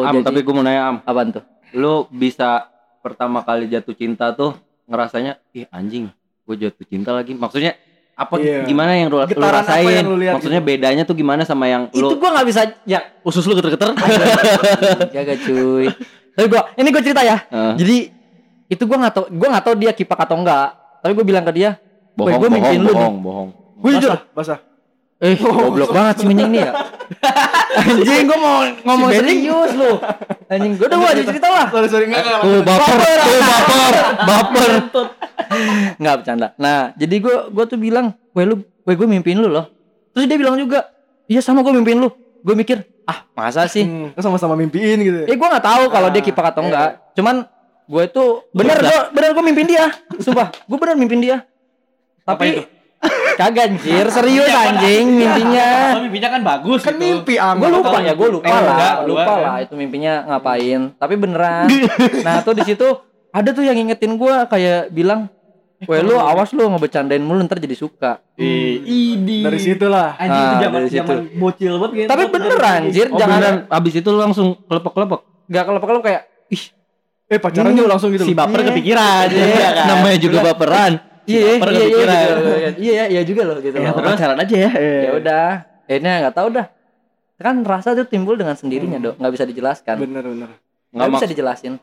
Am 0.00 0.14
Jadi- 0.14 0.24
tapi 0.24 0.38
gue 0.40 0.54
mau 0.54 0.62
nanya 0.62 0.82
am. 0.86 0.96
apaan 1.02 1.28
tuh 1.30 1.44
Lu 1.74 2.06
bisa 2.08 2.70
pertama 3.00 3.42
kali 3.42 3.66
jatuh 3.66 3.92
cinta 3.92 4.30
tuh 4.30 4.56
ngerasanya 4.86 5.36
ih 5.50 5.68
anjing 5.68 6.08
gue 6.40 6.56
jatuh 6.58 6.86
cinta 6.86 7.10
lagi. 7.10 7.34
Maksudnya 7.34 7.76
apa 8.14 8.38
Iya. 8.38 8.62
gimana 8.62 8.94
yang 8.94 9.08
lu, 9.08 9.18
lu 9.18 9.26
apa 9.26 9.58
rasain? 9.60 9.90
yang 9.92 10.06
lu 10.06 10.16
lihat 10.16 10.38
Maksudnya 10.38 10.62
bedanya 10.62 11.02
tuh 11.02 11.12
gimana 11.12 11.42
sama 11.42 11.66
yang 11.66 11.90
itu 11.90 11.98
lu 12.00 12.14
gua 12.14 12.30
nggak 12.32 12.46
bisa 12.46 12.60
ya 12.84 13.02
Usus 13.20 13.42
lu 13.42 13.52
geter-geter. 13.52 13.90
jaga 15.10 15.34
cuy 15.36 15.90
tapi 16.34 16.46
gua 16.50 16.62
ini 16.74 16.88
gua 16.90 17.02
cerita 17.02 17.22
ya. 17.22 17.36
Eh, 17.46 17.72
jadi 17.78 17.96
itu 18.68 18.82
gua 18.84 18.98
nggak 19.06 19.14
tahu 19.14 19.24
gua 19.34 19.48
nggak 19.54 19.64
tahu 19.64 19.74
dia 19.78 19.92
kipak 19.94 20.18
atau 20.26 20.36
enggak 20.42 20.68
tapi 21.00 21.12
gua 21.14 21.24
bilang 21.24 21.44
ke 21.46 21.52
dia 21.54 21.70
bohong, 22.18 22.38
gua 22.38 22.48
bohong, 22.48 22.54
mimpiin 22.54 22.80
lu 22.82 22.92
bohong, 22.94 23.16
bohong. 23.20 23.48
gue 23.84 23.90
jujur. 23.98 24.18
Basah. 24.32 24.58
eh 25.22 25.38
goblok 25.38 25.94
banget 25.94 26.20
sih 26.20 26.26
Minyeng 26.26 26.50
nih 26.52 26.60
ya. 26.68 26.72
Anjing 27.80 28.26
gua 28.26 28.38
mau 28.38 28.58
ngomong 28.66 29.08
Si 29.14 29.16
serius 29.22 29.72
lu. 29.78 29.92
Anjing 30.50 30.72
gua 30.74 30.86
udah 30.90 30.98
gua 30.98 31.08
aja 31.14 31.22
cerita 31.22 31.48
lah. 31.48 31.66
Sorry 31.70 31.88
sorry 31.88 32.04
enggak 32.10 32.22
enggak. 32.26 32.40
Tuh 32.42 32.60
baper, 32.66 33.18
tuh 33.22 33.40
baper, 33.40 33.94
baper. 34.28 34.70
nggak 36.02 36.14
bercanda. 36.18 36.48
Nah 36.58 36.92
jadi 36.98 37.16
gua 37.22 37.36
gua 37.52 37.64
tuh 37.64 37.78
bilang 37.78 38.16
weh 38.34 38.44
lu 38.44 38.64
weh 38.84 38.94
gue 38.98 39.06
mimpiin 39.06 39.38
lu 39.38 39.48
loh. 39.48 39.70
Terus 40.12 40.26
dia 40.26 40.36
bilang 40.40 40.58
juga 40.58 40.88
iya 41.30 41.40
sama 41.40 41.62
gua 41.62 41.72
mimpiin 41.72 42.00
lu. 42.00 42.10
Gue 42.44 42.52
mikir 42.52 42.84
ah 43.04 43.18
masa 43.32 43.64
sih 43.64 43.82
Hmm, 43.82 44.12
kan 44.12 44.22
sama-sama 44.22 44.54
mimpiin 44.54 44.98
gitu. 44.98 45.18
ya. 45.22 45.26
Eh 45.26 45.34
gue 45.34 45.44
nggak 45.46 45.62
tahu 45.62 45.82
kalau 45.88 46.08
dia 46.08 46.20
kipak 46.20 46.50
atau 46.50 46.62
enggak. 46.62 47.00
Cuman 47.12 47.44
gue 47.84 48.02
itu 48.02 48.24
bener 48.50 48.80
gue 48.80 48.98
bener 49.12 49.30
gue 49.30 49.44
mimpin 49.44 49.66
dia. 49.66 49.92
Sumpah, 50.16 50.48
gue 50.50 50.78
bener 50.78 50.96
mimpin 50.96 51.20
dia. 51.20 51.44
Tapi 52.22 52.64
kagak 53.38 53.64
anjir, 53.68 54.06
serius 54.08 54.48
anjing 54.48 55.04
mimpinya. 55.14 56.00
Mimpinya 56.00 56.28
kan 56.30 56.40
bagus 56.42 56.80
Kan 56.80 56.96
gitu. 56.96 57.04
mimpi 57.04 57.36
am. 57.36 57.60
Gue 57.60 57.68
lupa 57.70 58.00
ya, 58.00 58.12
gue 58.12 58.28
lupa 58.30 58.46
Eh, 58.46 58.52
lah, 58.54 58.72
enggak, 58.72 58.94
lupa 59.04 59.24
gua, 59.26 59.36
lah 59.38 59.56
itu 59.60 59.74
mimpinya 59.74 60.12
ngapain. 60.26 60.80
Tapi 60.94 61.14
beneran. 61.14 61.66
Nah 62.26 62.40
tuh 62.40 62.56
di 62.56 62.64
situ 62.64 62.88
ada 63.28 63.50
tuh 63.50 63.60
yang 63.60 63.76
ngingetin 63.76 64.16
gue 64.16 64.34
kayak 64.46 64.88
bilang, 64.88 65.28
Weh 65.86 66.00
lu 66.00 66.14
awas 66.14 66.50
lu 66.50 66.64
ngebecandain 66.66 67.18
mulu 67.18 67.40
ntar 67.40 67.56
jadi 67.56 67.74
suka. 67.74 68.20
Eh, 68.34 68.80
idi. 68.80 69.40
Dari 69.40 69.58
situlah. 69.58 70.14
Anjing 70.14 70.32
itu 70.40 70.50
Ah, 70.50 70.60
zaman 70.60 70.78
dari 70.78 70.88
situ. 70.88 71.00
zaman 71.00 71.18
bocil 71.34 71.72
banget 71.74 71.90
gitu. 71.94 72.08
Tapi 72.08 72.22
bener 72.28 72.58
anjir, 72.60 73.06
Oh 73.06 73.16
jangan 73.16 73.38
beneran, 73.38 73.56
abis 73.68 73.92
itu 73.94 74.08
lu 74.08 74.18
langsung 74.18 74.48
kelepek-kelepek. 74.62 75.20
nggak 75.44 75.64
kelep-kelep 75.64 76.02
kayak 76.02 76.22
ih 76.48 76.64
Eh 77.24 77.38
pacaran 77.38 77.70
Hmm, 77.70 77.84
langsung 77.86 78.10
gitu. 78.10 78.22
si 78.22 78.32
baper 78.32 78.60
Iya. 78.60 78.68
kepikiran 78.70 79.26
iya 79.28 79.68
kan 79.72 79.86
Namanya 79.90 80.18
juga 80.18 80.38
baperan. 80.42 80.92
iya 81.24 81.40
baper 81.56 81.68
iya 81.68 81.74
iya 81.74 81.84
kepikiran. 81.84 82.20
gitu 82.20 82.34
loh. 82.34 82.56
iya 82.78 83.04
iya 83.06 83.22
juga 83.22 83.42
loh 83.44 83.56
gitu 83.58 83.76
ya 83.76 83.90
loh. 83.90 84.00
pacaran 84.02 84.38
aja 84.38 84.56
ya 84.58 84.70
ya 84.76 85.10
udah 85.14 85.46
ini 85.86 86.04
nggak 86.20 86.34
tahu 86.34 86.48
dah 86.50 86.66
kan 87.34 87.56
rasa 87.60 87.92
itu 87.92 88.04
timbul 88.06 88.34
dengan 88.34 88.52
sendirinya 88.52 88.96
dok 88.98 89.14
nggak 89.16 89.32
bisa 89.32 89.44
dijelaskan 89.44 89.96
Bener 89.98 90.20
bener. 90.22 90.48
nggak 90.90 91.08
bisa 91.10 91.26
dijelasin 91.26 91.72
lu 91.74 91.80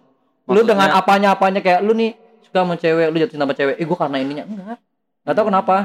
maksudnya- 0.47 0.65
dengan 0.67 0.89
apanya 0.91 1.27
apanya 1.31 1.59
kayak 1.59 1.81
lu 1.81 1.91
nih 1.91 2.13
suka 2.51 2.59
sama 2.61 2.75
cewek 2.75 3.07
lu 3.07 3.17
jatuh 3.17 3.31
cinta 3.31 3.45
sama 3.47 3.55
cewek. 3.55 3.75
Eh 3.79 3.85
gue 3.87 3.97
karena 3.97 4.17
ininya. 4.19 4.43
Enggak. 4.43 4.77
Nggak 5.23 5.35
tahu 5.39 5.45
kenapa. 5.47 5.75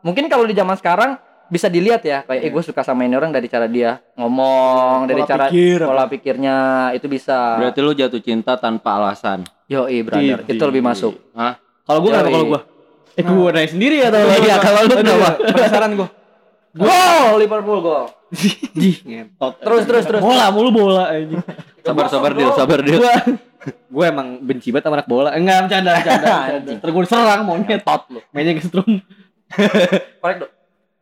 Mungkin 0.00 0.24
kalau 0.26 0.44
di 0.48 0.56
zaman 0.56 0.76
sekarang 0.80 1.10
bisa 1.44 1.68
dilihat 1.68 2.00
ya. 2.00 2.24
Kayak 2.24 2.40
eh 2.40 2.50
gue 2.50 2.62
suka 2.64 2.80
sama 2.80 3.04
ini 3.04 3.12
orang 3.12 3.28
dari 3.28 3.44
cara 3.44 3.68
dia 3.68 4.00
ngomong 4.16 5.04
dari 5.04 5.20
Pola 5.20 5.28
cara 5.28 5.44
pikir, 5.46 5.78
apa? 5.78 5.88
pola 5.92 6.04
pikirnya 6.08 6.56
itu 6.96 7.06
bisa. 7.06 7.60
Berarti 7.60 7.78
lu 7.78 7.92
jatuh 7.92 8.20
cinta 8.24 8.56
tanpa 8.56 8.96
alasan. 8.96 9.44
yo 9.68 9.84
brother. 9.84 10.40
Di- 10.40 10.56
itu 10.56 10.64
lebih 10.64 10.80
masuk. 10.80 11.12
Hah? 11.36 11.60
kalau 11.84 12.00
gue 12.00 12.10
kenapa? 12.10 12.32
Kalau 12.32 12.48
gue 12.48 12.60
eh 13.14 13.22
gue 13.22 13.48
nanya 13.52 13.68
sendiri 13.68 13.96
ya 14.00 14.08
kalau 14.08 14.26
Iya, 14.40 14.56
kalau 14.58 14.80
lu 14.80 14.94
kenapa? 14.96 15.28
Penasaran 15.38 15.90
gua. 15.92 16.08
gol 16.74 17.32
Liverpool 17.38 17.78
gol. 17.84 18.04
Terus, 19.62 19.82
terus, 19.86 20.04
terus. 20.08 20.20
Bola 20.24 20.48
mulu 20.50 20.72
bola 20.72 21.12
anjing. 21.12 21.38
Sabar 21.84 22.06
sabar 22.08 22.30
dia, 22.32 22.48
sabar 22.56 22.78
dia. 22.80 22.96
Gua 22.96 23.14
gue 23.94 24.04
emang 24.04 24.40
benci 24.40 24.72
banget 24.72 24.88
sama 24.88 24.96
anak 25.00 25.08
bola. 25.08 25.30
Enggak, 25.36 25.68
bercanda, 25.68 25.90
bercanda. 26.00 26.32
Terus 26.80 26.92
gue 26.92 27.04
serang 27.08 27.40
monyet. 27.44 27.80
Tot 27.84 28.02
lu. 28.08 28.20
Mainnya 28.32 28.56
kesetrum. 28.56 29.00
korek 30.24 30.36
dok 30.40 30.50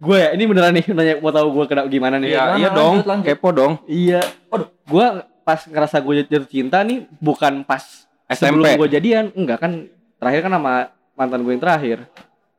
Gue 0.02 0.18
ya, 0.18 0.28
ini 0.34 0.50
beneran 0.50 0.74
nih 0.74 0.84
nanya 0.90 1.14
mau 1.22 1.30
tahu 1.30 1.62
gue 1.62 1.64
kena 1.70 1.86
gimana 1.86 2.18
nih. 2.18 2.34
Iya, 2.34 2.42
iya 2.58 2.68
dong. 2.74 3.06
Lanjut, 3.06 3.06
lanjut. 3.06 3.26
Kepo 3.30 3.48
dong. 3.54 3.72
Iya. 3.86 4.18
Aduh. 4.50 4.66
Gue 4.82 5.06
pas 5.46 5.60
ngerasa 5.62 5.96
gue 6.02 6.26
jatuh 6.26 6.50
cinta 6.50 6.82
nih 6.82 7.06
bukan 7.22 7.62
pas 7.62 8.10
SMP. 8.26 8.50
sebelum 8.50 8.82
gue 8.82 8.88
jadian. 8.90 9.30
Enggak 9.38 9.62
kan 9.62 9.86
terakhir 10.18 10.50
kan 10.50 10.52
sama 10.58 10.90
mantan 11.14 11.46
gue 11.46 11.52
yang 11.54 11.62
terakhir. 11.62 11.98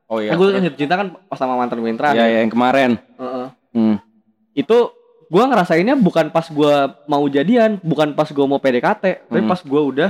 Oh 0.07 0.23
Kan 0.23 0.39
gue 0.39 0.47
kan 0.55 0.63
jatuh 0.63 0.79
cinta 0.79 0.95
kan 0.95 1.07
pas 1.27 1.35
sama 1.35 1.59
mantan 1.59 1.83
gue 1.83 1.89
yang 1.91 1.99
terakhir. 1.99 2.23
Iya, 2.23 2.27
iya, 2.31 2.39
yang 2.47 2.51
kemarin. 2.55 2.91
Heeh. 3.19 3.47
Hmm. 3.73 3.97
itu 4.53 4.77
gue 5.33 5.43
ngerasainnya 5.49 5.97
bukan 5.97 6.29
pas 6.29 6.45
gue 6.45 6.73
mau 7.09 7.25
jadian, 7.25 7.81
bukan 7.81 8.13
pas 8.13 8.29
gue 8.29 8.45
mau 8.45 8.61
PDKT, 8.61 9.25
tapi 9.25 9.41
Hmm. 9.41 9.49
pas 9.49 9.57
gue 9.57 9.81
udah 9.81 10.09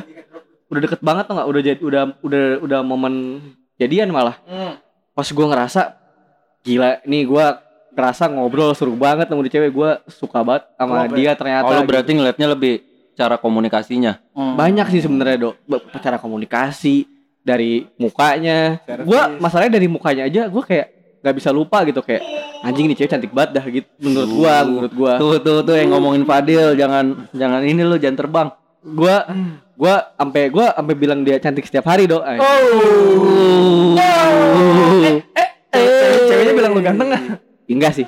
udah 0.67 0.81
deket 0.83 0.99
banget 0.99 1.23
tuh 1.31 1.39
nggak, 1.39 1.47
udah 1.47 1.61
jadi 1.63 1.79
udah 1.79 2.03
udah 2.19 2.43
udah 2.59 2.79
momen 2.83 3.39
jadian 3.79 4.11
malah. 4.11 4.35
Hmm. 4.43 4.75
Pas 5.15 5.23
gue 5.31 5.45
ngerasa 5.47 5.95
gila, 6.67 6.99
nih 7.07 7.23
gue 7.23 7.45
ngerasa 7.95 8.27
ngobrol 8.35 8.75
seru 8.75 8.99
banget 8.99 9.31
sama 9.31 9.47
di 9.47 9.51
cewek, 9.53 9.71
gue 9.71 9.91
suka 10.11 10.43
banget 10.43 10.63
sama 10.75 11.07
ya? 11.07 11.15
dia 11.15 11.31
ternyata. 11.39 11.71
Oh, 11.71 11.79
gitu. 11.79 11.87
berarti 11.87 12.11
ngeliatnya 12.19 12.47
lebih 12.51 12.73
cara 13.15 13.39
komunikasinya. 13.39 14.19
Hmm. 14.35 14.59
banyak 14.59 14.91
sih 14.91 15.07
sebenarnya 15.07 15.37
dok, 15.39 15.55
cara 16.03 16.19
komunikasi 16.19 17.07
dari 17.39 17.87
mukanya. 17.95 18.81
Gue 19.07 19.19
masalahnya 19.39 19.79
dari 19.79 19.87
mukanya 19.87 20.27
aja, 20.27 20.51
gue 20.51 20.63
kayak 20.67 20.92
nggak 21.23 21.33
bisa 21.33 21.49
lupa 21.49 21.81
gitu 21.81 21.99
kayak 21.99 22.19
anjing 22.59 22.85
nih 22.85 22.95
cewek 22.95 23.09
cantik 23.09 23.31
banget 23.31 23.51
dah 23.53 23.65
gitu 23.65 23.87
menurut 23.97 24.29
gua 24.29 24.55
menurut 24.61 24.93
gua 24.93 25.13
Tuh 25.15 25.39
tuh 25.39 25.57
tuh 25.61 25.73
yang 25.73 25.89
ngomongin 25.89 26.23
Fadil, 26.23 26.75
jangan 26.75 27.27
jangan 27.31 27.63
ini 27.63 27.79
lu 27.79 27.95
jangan 27.95 28.17
terbang. 28.17 28.47
gua 28.83 29.23
gua 29.73 30.11
sampai 30.13 30.47
gua 30.47 30.71
sampai 30.71 30.93
bilang 30.93 31.23
dia 31.23 31.39
cantik 31.39 31.63
setiap 31.63 31.87
hari 31.87 32.03
do 32.03 32.19
Ay. 32.19 32.35
Oh. 32.35 33.95
Eh, 35.33 35.49
Ceweknya 36.27 36.53
bilang 36.53 36.71
lu 36.71 36.81
ganteng 36.81 37.07
nggak? 37.09 37.23
enggak 37.65 37.93
sih 37.95 38.05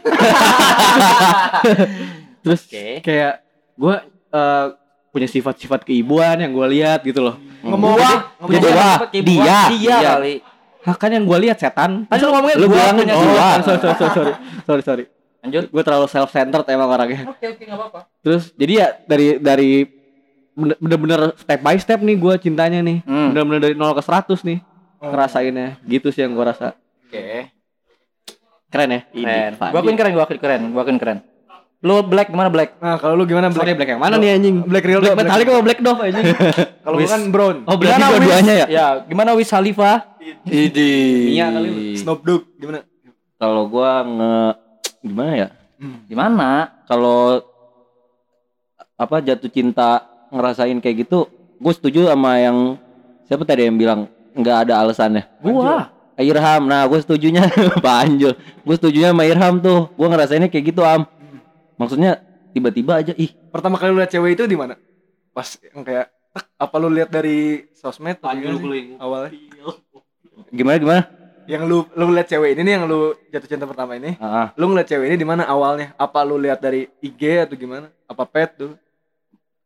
terus 2.39 2.61
Oke. 2.65 3.01
kayak 3.01 3.41
gua 3.73 4.03
eh, 4.29 4.65
punya 5.09 5.25
sifat-sifat 5.25 5.81
keibuan 5.81 6.37
yang 6.37 6.51
gua 6.51 6.67
lihat 6.67 7.01
gitu 7.01 7.23
loh 7.23 7.39
Ngomong 7.63 7.97
Jadi 7.97 8.61
Ngomong 8.61 8.77
wah, 8.77 8.99
dia. 9.09 9.57
dia 9.71 9.97
Iya. 9.97 10.11
kali 10.13 10.35
Hah, 10.85 10.95
kan 10.95 11.09
yang 11.09 11.25
gua 11.25 11.41
lihat 11.41 11.57
setan. 11.57 12.05
Tadi 12.05 12.21
lu 12.21 12.29
ngomongnya 12.29 12.57
Lu 12.61 12.67
bilang 12.69 12.93
punya 12.93 13.13
oh, 13.17 13.25
sorry 13.65 13.79
sorry 13.81 13.95
sorry 13.97 14.11
sorry 14.13 14.31
sorry. 14.65 14.83
Sorry 14.85 15.05
lanjut. 15.45 15.63
Gue 15.69 15.83
terlalu 15.85 16.07
self 16.09 16.29
centered 16.33 16.65
emang 16.73 16.89
orangnya. 16.89 17.21
Oke 17.29 17.45
oke 17.53 17.61
nggak 17.61 17.77
apa-apa. 17.77 17.99
Terus 18.25 18.43
jadi 18.57 18.73
ya 18.73 18.87
dari 19.05 19.27
dari 19.37 19.69
bener- 20.57 20.79
bener-bener 20.81 21.21
step 21.37 21.59
by 21.61 21.77
step 21.77 21.99
nih 22.01 22.17
gua 22.17 22.33
cintanya 22.41 22.81
nih. 22.81 23.05
Hmm. 23.05 23.29
bener-bener 23.29 23.61
dari 23.61 23.75
0 23.77 23.93
ke 23.93 24.01
100 24.01 24.41
nih 24.41 24.57
ngerasainnya. 25.01 25.67
Gitu 25.85 26.07
sih 26.09 26.25
yang 26.25 26.33
gua 26.33 26.49
rasa. 26.49 26.73
Oke. 27.05 27.53
Keren 28.73 28.89
ya? 28.89 29.01
Keren 29.13 29.51
gua 29.57 29.79
akuin 29.85 29.97
keren 29.97 30.11
gua 30.17 30.23
akuin 30.25 30.41
keren 30.41 30.61
gua 30.73 30.81
akuin 30.81 30.97
keren. 30.97 31.19
Lu 31.85 32.01
black 32.01 32.33
gimana 32.33 32.49
black? 32.49 32.81
Nah, 32.81 32.97
kalau 32.97 33.13
lu 33.13 33.29
gimana 33.29 33.53
Sorry 33.53 33.77
Black? 33.77 33.77
black 33.77 33.89
yang 33.93 34.01
mana 34.01 34.17
nih 34.17 34.41
anjing? 34.41 34.55
Black 34.65 34.89
real 34.89 35.05
Black 35.05 35.21
Black. 35.21 35.27
Metallica 35.29 35.49
apa 35.53 35.61
Black 35.61 35.79
Dove 35.85 36.01
anjing? 36.01 36.25
Kalau 36.85 36.97
lu 36.97 37.05
kan 37.05 37.21
brown. 37.29 37.55
Oh, 37.69 37.77
berarti 37.77 38.01
dua-duanya 38.01 38.53
ya? 38.57 38.65
ya 38.65 38.85
gimana 39.05 39.37
Wiz 39.37 39.53
Khalifa 39.53 40.14
Idi. 40.49 40.93
Mia 41.33 41.47
kali. 41.53 41.97
Snoop 41.97 42.21
Dogg 42.25 42.43
gimana? 42.57 42.81
Kalau 43.37 43.63
gua 43.69 44.01
nge 44.01 44.33
gimana 45.05 45.31
ya? 45.37 45.47
gimana 46.09 46.49
Kalau 46.89 47.43
apa 48.95 49.19
jatuh 49.19 49.51
cinta 49.51 50.07
ngerasain 50.31 50.79
kayak 50.79 51.05
gitu, 51.05 51.27
gue 51.59 51.73
setuju 51.75 52.07
sama 52.07 52.39
yang 52.39 52.79
siapa 53.27 53.43
tadi 53.43 53.67
yang 53.67 53.75
bilang 53.75 54.07
nggak 54.31 54.67
ada 54.67 54.73
alasannya. 54.81 55.23
gua 55.43 55.91
Irham, 56.15 56.63
nah 56.63 56.87
gue 56.87 56.99
setujunya 57.03 57.43
Pak 57.83 57.95
Anjul, 58.07 58.39
gue 58.39 58.75
setujunya 58.79 59.11
sama 59.11 59.27
Irham 59.27 59.59
tuh, 59.59 59.91
gue 59.91 60.07
ngerasainnya 60.07 60.47
kayak 60.47 60.71
gitu 60.71 60.81
am. 60.87 61.03
Maksudnya 61.75 62.23
tiba-tiba 62.55 63.03
aja, 63.03 63.11
ih 63.19 63.35
Pertama 63.51 63.75
kali 63.75 63.91
lu 63.91 63.99
lihat 63.99 64.15
cewek 64.15 64.39
itu 64.39 64.47
di 64.47 64.55
mana? 64.55 64.79
Pas 65.35 65.59
yang 65.59 65.83
kayak 65.83 66.07
apa 66.55 66.75
lu 66.79 66.87
lihat 66.87 67.11
dari 67.11 67.67
sosmed 67.75 68.15
sih? 68.19 68.95
awalnya? 68.95 69.31
Gimana 70.55 70.77
gimana? 70.79 71.01
Yang 71.45 71.63
lu 71.69 71.77
lu 71.93 72.05
lihat 72.15 72.27
cewek 72.31 72.57
ini 72.57 72.61
nih 72.65 72.73
yang 72.81 72.83
lu 72.89 73.13
jatuh 73.29 73.49
cinta 73.49 73.69
pertama 73.69 73.93
ini. 73.99 74.17
Ah. 74.17 74.49
Lu 74.57 74.71
ngeliat 74.71 74.89
cewek 74.89 75.13
ini 75.13 75.15
di 75.19 75.27
mana 75.27 75.45
awalnya? 75.45 75.93
Apa 75.99 76.25
lu 76.25 76.41
lihat 76.41 76.57
dari 76.57 76.89
IG 77.03 77.45
atau 77.45 77.53
gimana? 77.53 77.93
Apa 78.09 78.25
pet 78.25 78.57
tuh? 78.57 78.73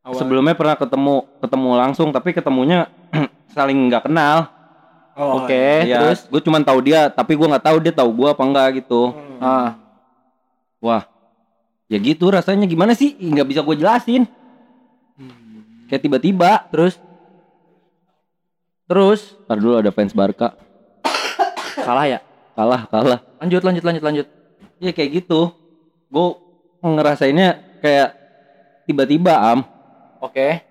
Awalnya. 0.04 0.19
sebelumnya 0.19 0.56
pernah 0.56 0.75
ketemu 0.80 1.15
ketemu 1.43 1.69
langsung, 1.75 2.10
tapi 2.10 2.30
ketemunya 2.32 2.88
saling 3.56 3.78
nggak 3.88 4.10
kenal. 4.10 4.49
Oh, 5.19 5.43
oke 5.43 5.84
Ya, 5.84 5.99
terus 5.99 6.23
gue 6.32 6.39
cuma 6.39 6.63
tahu 6.63 6.80
dia, 6.80 7.12
tapi 7.12 7.36
gue 7.36 7.43
nggak 7.43 7.65
tahu 7.67 7.78
dia 7.84 7.91
tahu 7.91 8.10
gue 8.15 8.28
apa 8.32 8.43
enggak 8.43 8.67
gitu. 8.84 9.12
Hmm. 9.12 9.43
ah 9.43 9.69
Wah, 10.80 11.04
ya 11.91 11.99
gitu 11.99 12.32
rasanya 12.32 12.63
gimana 12.63 12.95
sih? 12.95 13.19
Nggak 13.19 13.47
bisa 13.52 13.60
gue 13.63 13.75
jelasin. 13.75 14.23
Kayak 15.91 16.04
tiba-tiba. 16.06 16.52
terus 16.71 16.95
terus 18.88 19.36
Ntar 19.49 19.58
dulu 19.60 19.75
ada 19.75 19.91
fans 19.91 20.15
Barca. 20.15 20.56
Salah 21.89 22.06
ya 22.06 22.19
Kalah, 22.54 22.82
kalah. 22.86 23.19
lanjut 23.39 23.62
lanjut 23.63 23.84
lanjut 23.84 24.04
lanjut 24.04 24.28
Ya 24.80 24.91
kayak 24.91 25.23
gitu. 25.23 25.52
Gue 26.08 26.39
ngerasainnya 26.80 27.49
kayak 27.80 28.15
tiba-tiba 28.86 29.36
am. 29.36 29.60
Oke. 30.19 30.63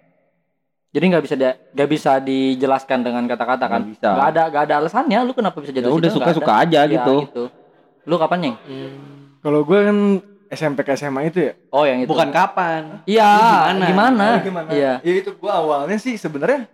Jadi 0.88 1.04
nggak 1.04 1.20
bisa 1.22 1.36
dia- 1.36 1.60
nggak 1.76 1.88
bisa 1.88 2.16
dijelaskan 2.18 3.04
dengan 3.04 3.24
kata-kata 3.24 3.68
kan? 3.68 3.84
Nggak 3.84 3.92
bisa. 3.92 4.08
Nggak 4.08 4.28
ada 4.28 4.42
nggak 4.48 4.62
ada 4.64 4.74
alasannya. 4.80 5.18
Lu 5.22 5.32
kenapa 5.32 5.60
bisa 5.60 5.70
Ya 5.70 5.84
jatuh 5.84 5.92
udah 5.92 6.08
cinta? 6.08 6.24
Nggak 6.24 6.32
suka-suka 6.32 6.52
aja 6.58 6.80
Iya, 6.80 6.92
gitu. 6.96 7.16
Lu 8.04 8.14
kapan 8.16 8.38
nyeng? 8.40 8.56
Kalau 9.38 9.60
gue 9.62 9.78
kan 9.78 9.98
SMP 10.48 10.78
ke 10.80 10.92
SMA 10.94 11.20
itu 11.28 11.38
ya. 11.44 11.52
Oh 11.68 11.84
yang 11.84 12.00
itu. 12.00 12.08
Bukan 12.08 12.32
kapan? 12.32 13.04
Iya. 13.04 13.28
Gimana? 13.68 13.84
Gimana? 13.84 14.26
Gimana? 14.40 14.68
Iya. 14.72 14.92
Ya 15.04 15.12
itu 15.14 15.30
gue 15.30 15.52
awalnya 15.52 15.96
sih 15.96 16.16
sebenarnya 16.16 16.64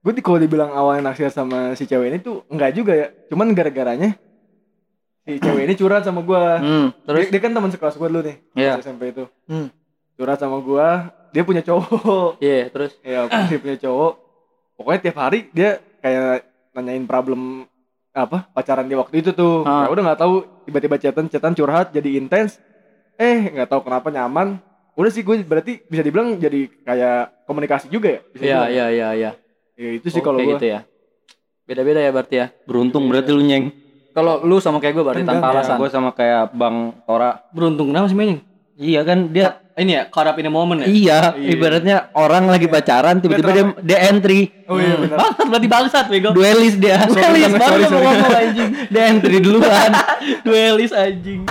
gue 0.00 0.12
di 0.16 0.22
kalau 0.24 0.40
dibilang 0.40 0.72
awalnya 0.72 1.12
naksir 1.12 1.28
sama 1.28 1.76
si 1.76 1.84
cewek 1.84 2.08
ini 2.08 2.18
tuh 2.24 2.44
enggak 2.48 2.72
juga 2.72 2.92
ya. 2.96 3.06
Cuman 3.28 3.52
gara-garanya 3.52 4.16
si 5.28 5.36
cewek 5.36 5.68
ini 5.68 5.74
curhat 5.76 6.02
sama 6.08 6.24
gue. 6.24 6.44
Hmm. 6.60 6.88
Terus? 7.04 7.28
Dia, 7.28 7.32
dia 7.36 7.40
kan 7.44 7.52
teman 7.52 7.70
sekelas 7.70 7.96
gue 8.00 8.08
dulu 8.08 8.22
nih. 8.24 8.36
Iya. 8.56 8.72
pas 8.80 8.84
SMP 8.84 9.02
itu. 9.12 9.24
Hmm. 9.44 9.68
Curhat 10.16 10.38
sama 10.40 10.58
gue. 10.64 10.88
Dia 11.30 11.42
punya 11.44 11.62
cowok. 11.62 12.40
Iya. 12.40 12.72
Terus? 12.72 12.92
ya 13.04 13.28
dia 13.28 13.58
punya 13.60 13.76
cowok. 13.76 14.12
Pokoknya 14.80 15.00
tiap 15.04 15.16
hari 15.20 15.52
dia 15.52 15.76
kayak 16.00 16.48
nanyain 16.72 17.04
problem 17.04 17.68
apa 18.10 18.50
pacaran 18.50 18.88
dia 18.88 18.96
waktu 18.96 19.20
itu 19.20 19.30
tuh. 19.36 19.62
Ah. 19.68 19.86
Ya 19.86 19.88
udah 19.92 20.02
nggak 20.10 20.20
tahu 20.20 20.34
tiba-tiba 20.64 20.96
chatan 20.96 21.28
chatan 21.28 21.52
curhat 21.52 21.92
jadi 21.92 22.16
intens. 22.16 22.56
Eh 23.20 23.52
nggak 23.52 23.68
tahu 23.68 23.84
kenapa 23.84 24.08
nyaman. 24.08 24.56
Udah 24.96 25.12
sih 25.12 25.20
gue 25.20 25.44
berarti 25.44 25.84
bisa 25.86 26.00
dibilang 26.00 26.40
jadi 26.40 26.66
kayak 26.88 27.44
komunikasi 27.44 27.92
juga 27.92 28.16
ya. 28.16 28.20
Iya 28.20 28.24
dibilang. 28.32 28.68
iya 28.72 28.86
iya 28.88 29.08
iya. 29.12 29.30
Ya, 29.80 29.96
itu 29.96 30.06
sih 30.06 30.20
Oh, 30.20 30.24
kalau 30.28 30.36
kayak 30.36 30.46
gue. 30.46 30.56
gitu 30.58 30.66
ya. 30.68 30.80
Beda-beda 31.64 32.00
ya 32.02 32.10
berarti 32.12 32.34
ya. 32.36 32.46
Beruntung 32.68 33.08
berarti 33.08 33.30
lu 33.32 33.40
nyeng. 33.40 33.72
Kalau 34.10 34.42
lu 34.42 34.60
sama 34.60 34.76
kayak 34.76 34.92
gue 34.92 35.04
berarti 35.06 35.22
Enggak, 35.22 35.40
tanpa 35.40 35.54
alasan. 35.56 35.76
Gue 35.80 35.88
sama 35.88 36.10
kayak 36.12 36.52
Bang 36.52 36.92
Tora. 37.02 37.40
Beruntung 37.50 37.88
kenapa 37.88 38.06
sih 38.06 38.18
Menying? 38.18 38.44
Iya 38.76 39.00
kan 39.02 39.28
dia 39.28 39.56
Ini 39.70 39.92
ya, 39.96 40.02
caught 40.12 40.28
up 40.28 40.36
in 40.36 40.44
a 40.44 40.52
moment 40.52 40.84
ya? 40.84 40.86
Iya, 40.86 41.18
Iya. 41.40 41.56
ibaratnya 41.56 41.96
orang 42.12 42.44
lagi 42.44 42.68
pacaran 42.68 43.16
tiba-tiba 43.16 43.48
dia, 43.48 43.64
dia 43.80 43.98
entry. 44.12 44.52
Oh 44.68 44.76
iya 44.76 44.92
benar. 44.92 45.16
Bangsat 45.16 45.46
berarti 45.48 45.68
bangsat 45.72 46.04
bego. 46.12 46.30
Duelis 46.36 46.76
dia. 46.76 47.00
Duelis 47.08 47.48
sorry. 47.48 47.88
ngomong 47.88 48.28
anjing. 48.28 48.70
dia 48.92 49.02
entry 49.08 49.36
duluan. 49.40 49.90
Duelis 50.44 50.92
anjing. 50.92 51.48